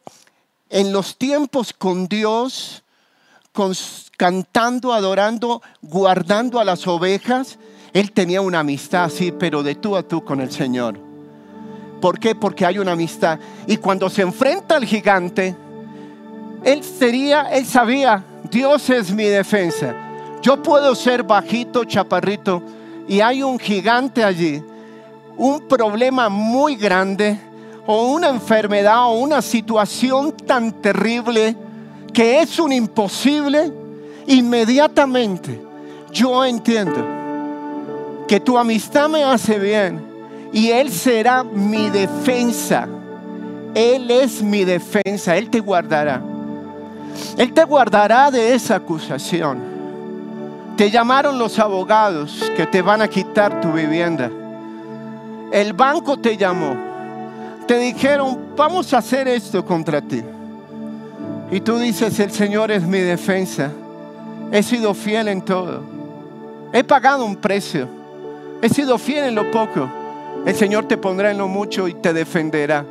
en 0.69 0.93
los 0.93 1.17
tiempos 1.17 1.73
con 1.73 2.07
Dios, 2.07 2.83
cantando, 4.17 4.93
adorando, 4.93 5.61
guardando 5.81 6.59
a 6.59 6.63
las 6.63 6.87
ovejas. 6.87 7.59
Él 7.91 8.13
tenía 8.13 8.39
una 8.39 8.61
amistad 8.61 9.03
así, 9.03 9.33
pero 9.33 9.61
de 9.61 9.75
tú 9.75 9.97
a 9.97 10.03
tú 10.03 10.23
con 10.23 10.39
el 10.39 10.51
Señor. 10.51 10.97
¿Por 11.99 12.17
qué? 12.17 12.33
Porque 12.33 12.65
hay 12.65 12.79
una 12.79 12.93
amistad. 12.93 13.37
Y 13.67 13.75
cuando 13.75 14.09
se 14.09 14.21
enfrenta 14.21 14.77
al 14.77 14.85
gigante, 14.85 15.53
él 16.63 16.81
sería, 16.81 17.51
él 17.51 17.65
sabía, 17.65 18.23
Dios 18.49 18.89
es 18.89 19.11
mi 19.11 19.25
defensa. 19.25 19.93
Yo 20.41 20.63
puedo 20.63 20.95
ser 20.95 21.23
bajito, 21.23 21.83
chaparrito, 21.83 22.63
y 23.09 23.19
hay 23.19 23.43
un 23.43 23.59
gigante 23.59 24.23
allí, 24.23 24.63
un 25.41 25.61
problema 25.61 26.29
muy 26.29 26.75
grande, 26.75 27.35
o 27.87 28.11
una 28.11 28.29
enfermedad, 28.29 29.07
o 29.07 29.13
una 29.13 29.41
situación 29.41 30.33
tan 30.33 30.71
terrible 30.71 31.55
que 32.13 32.41
es 32.41 32.59
un 32.59 32.71
imposible, 32.71 33.73
inmediatamente 34.27 35.59
yo 36.11 36.45
entiendo 36.45 37.03
que 38.27 38.39
tu 38.39 38.55
amistad 38.55 39.09
me 39.09 39.23
hace 39.23 39.57
bien 39.57 39.99
y 40.53 40.69
Él 40.69 40.91
será 40.91 41.43
mi 41.43 41.89
defensa. 41.89 42.87
Él 43.73 44.11
es 44.11 44.43
mi 44.43 44.63
defensa, 44.63 45.35
Él 45.35 45.49
te 45.49 45.59
guardará. 45.59 46.21
Él 47.35 47.51
te 47.51 47.63
guardará 47.63 48.29
de 48.29 48.53
esa 48.53 48.75
acusación. 48.75 49.57
Te 50.77 50.91
llamaron 50.91 51.39
los 51.39 51.57
abogados 51.57 52.51
que 52.55 52.67
te 52.67 52.83
van 52.83 53.01
a 53.01 53.07
quitar 53.07 53.59
tu 53.59 53.71
vivienda. 53.71 54.29
El 55.51 55.73
banco 55.73 56.17
te 56.17 56.37
llamó. 56.37 56.75
Te 57.67 57.77
dijeron, 57.77 58.53
vamos 58.55 58.93
a 58.93 58.99
hacer 58.99 59.27
esto 59.27 59.65
contra 59.65 60.01
ti. 60.01 60.23
Y 61.51 61.59
tú 61.59 61.77
dices, 61.77 62.19
el 62.19 62.31
Señor 62.31 62.71
es 62.71 62.83
mi 62.83 62.99
defensa. 62.99 63.71
He 64.51 64.63
sido 64.63 64.93
fiel 64.93 65.27
en 65.27 65.41
todo. 65.41 65.81
He 66.71 66.83
pagado 66.83 67.25
un 67.25 67.35
precio. 67.35 67.87
He 68.61 68.69
sido 68.69 68.97
fiel 68.97 69.25
en 69.25 69.35
lo 69.35 69.51
poco. 69.51 69.89
El 70.45 70.55
Señor 70.55 70.87
te 70.87 70.97
pondrá 70.97 71.31
en 71.31 71.37
lo 71.37 71.47
mucho 71.47 71.87
y 71.87 71.93
te 71.93 72.13
defenderá. 72.13 72.85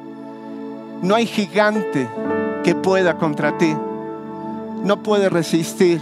No 1.03 1.15
hay 1.15 1.27
gigante 1.27 2.09
que 2.63 2.75
pueda 2.75 3.17
contra 3.17 3.57
ti. 3.57 3.75
no 4.85 5.03
puede 5.03 5.29
resistir. 5.29 6.01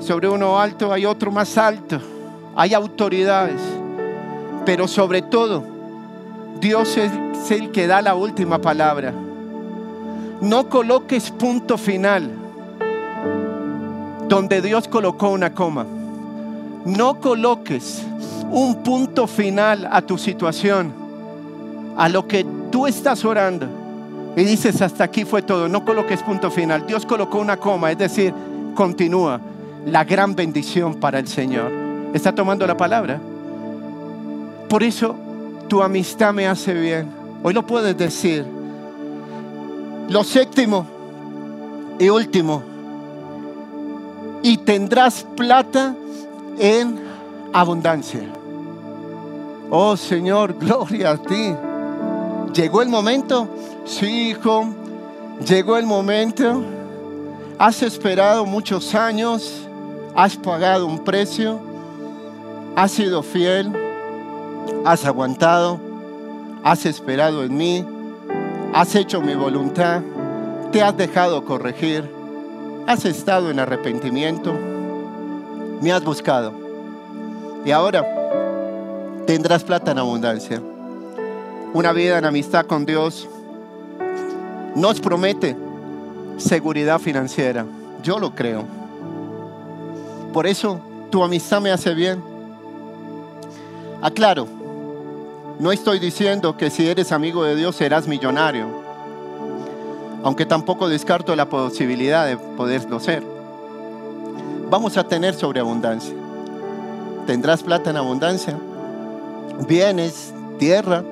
Sobre 0.00 0.28
uno 0.28 0.58
alto 0.60 0.92
hay 0.92 1.04
otro 1.06 1.30
más 1.30 1.56
alto. 1.58 2.00
Hay 2.54 2.74
autoridades. 2.74 3.60
Pero 4.66 4.88
sobre 4.88 5.22
todo, 5.22 5.64
Dios 6.60 6.98
es 6.98 7.50
el 7.50 7.70
que 7.70 7.86
da 7.86 8.02
la 8.02 8.14
última 8.14 8.58
palabra. 8.58 9.14
No 10.40 10.68
coloques 10.68 11.30
punto 11.30 11.78
final 11.78 12.30
donde 14.28 14.60
Dios 14.60 14.88
colocó 14.88 15.30
una 15.30 15.54
coma. 15.54 15.86
No 16.84 17.20
coloques 17.20 18.02
un 18.50 18.82
punto 18.82 19.26
final 19.26 19.88
a 19.90 20.02
tu 20.02 20.18
situación, 20.18 20.92
a 21.96 22.08
lo 22.08 22.26
que 22.26 22.44
tú 22.70 22.86
estás 22.86 23.24
orando. 23.24 23.66
Y 24.36 24.44
dices, 24.44 24.82
hasta 24.82 25.04
aquí 25.04 25.24
fue 25.24 25.42
todo. 25.42 25.68
No 25.68 25.84
coloques 25.84 26.22
punto 26.22 26.50
final. 26.50 26.86
Dios 26.86 27.06
colocó 27.06 27.38
una 27.38 27.56
coma, 27.56 27.92
es 27.92 27.98
decir, 27.98 28.34
continúa 28.74 29.40
la 29.86 30.04
gran 30.04 30.34
bendición 30.34 30.96
para 30.96 31.18
el 31.18 31.28
Señor. 31.28 31.72
¿Está 32.12 32.34
tomando 32.34 32.66
la 32.66 32.76
palabra? 32.76 33.20
Por 34.68 34.82
eso 34.82 35.14
tu 35.68 35.82
amistad 35.82 36.32
me 36.32 36.46
hace 36.46 36.74
bien. 36.74 37.08
Hoy 37.42 37.54
lo 37.54 37.66
puedes 37.66 37.96
decir. 37.96 38.44
Lo 40.08 40.24
séptimo 40.24 40.86
y 41.98 42.08
último. 42.08 42.62
Y 44.42 44.58
tendrás 44.58 45.26
plata 45.36 45.94
en 46.58 47.00
abundancia. 47.52 48.22
Oh 49.70 49.96
Señor, 49.96 50.54
gloria 50.58 51.12
a 51.12 51.16
ti. 51.18 51.54
¿Llegó 52.54 52.82
el 52.82 52.88
momento? 52.88 53.48
Sí, 53.84 54.30
hijo. 54.30 54.66
Llegó 55.46 55.76
el 55.76 55.86
momento. 55.86 56.64
Has 57.58 57.82
esperado 57.82 58.46
muchos 58.46 58.94
años. 58.94 59.66
Has 60.14 60.36
pagado 60.36 60.86
un 60.86 61.04
precio. 61.04 61.60
Has 62.74 62.92
sido 62.92 63.22
fiel. 63.22 63.85
Has 64.84 65.04
aguantado. 65.04 65.80
Has 66.62 66.86
esperado 66.86 67.44
en 67.44 67.56
mí. 67.56 67.86
Has 68.72 68.94
hecho 68.94 69.20
mi 69.20 69.34
voluntad. 69.34 70.02
Te 70.72 70.82
has 70.82 70.96
dejado 70.96 71.44
corregir. 71.44 72.10
Has 72.86 73.04
estado 73.04 73.50
en 73.50 73.58
arrepentimiento. 73.58 74.52
Me 75.80 75.92
has 75.92 76.04
buscado. 76.04 76.52
Y 77.64 77.70
ahora 77.70 78.04
tendrás 79.26 79.64
plata 79.64 79.90
en 79.90 79.98
abundancia. 79.98 80.62
Una 81.74 81.92
vida 81.92 82.18
en 82.18 82.24
amistad 82.24 82.64
con 82.66 82.86
Dios 82.86 83.28
nos 84.74 85.00
promete 85.00 85.56
seguridad 86.36 86.98
financiera. 86.98 87.66
Yo 88.02 88.18
lo 88.18 88.34
creo. 88.34 88.64
Por 90.32 90.46
eso 90.46 90.80
tu 91.10 91.22
amistad 91.22 91.60
me 91.60 91.70
hace 91.70 91.94
bien. 91.94 92.22
Aclaro, 94.00 94.46
no 95.58 95.72
estoy 95.72 95.98
diciendo 95.98 96.56
que 96.56 96.70
si 96.70 96.86
eres 96.86 97.12
amigo 97.12 97.44
de 97.44 97.56
Dios 97.56 97.76
serás 97.76 98.06
millonario, 98.06 98.66
aunque 100.22 100.44
tampoco 100.44 100.88
descarto 100.88 101.34
la 101.34 101.48
posibilidad 101.48 102.26
de 102.26 102.36
poderlo 102.36 103.00
ser. 103.00 103.22
Vamos 104.68 104.96
a 104.96 105.04
tener 105.04 105.34
sobreabundancia. 105.34 106.14
Tendrás 107.26 107.62
plata 107.62 107.90
en 107.90 107.96
abundancia, 107.96 108.58
bienes, 109.66 110.34
tierra, 110.58 111.02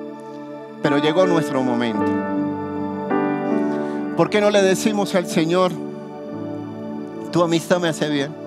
pero 0.83 0.97
llegó 0.99 1.25
nuestro 1.25 1.63
momento. 1.63 2.05
¿Por 4.15 4.29
qué 4.29 4.41
no 4.41 4.49
le 4.49 4.61
decimos 4.61 5.15
al 5.15 5.27
Señor, 5.27 5.71
tu 7.31 7.43
amistad 7.43 7.79
me 7.79 7.89
hace 7.89 8.09
bien? 8.09 8.44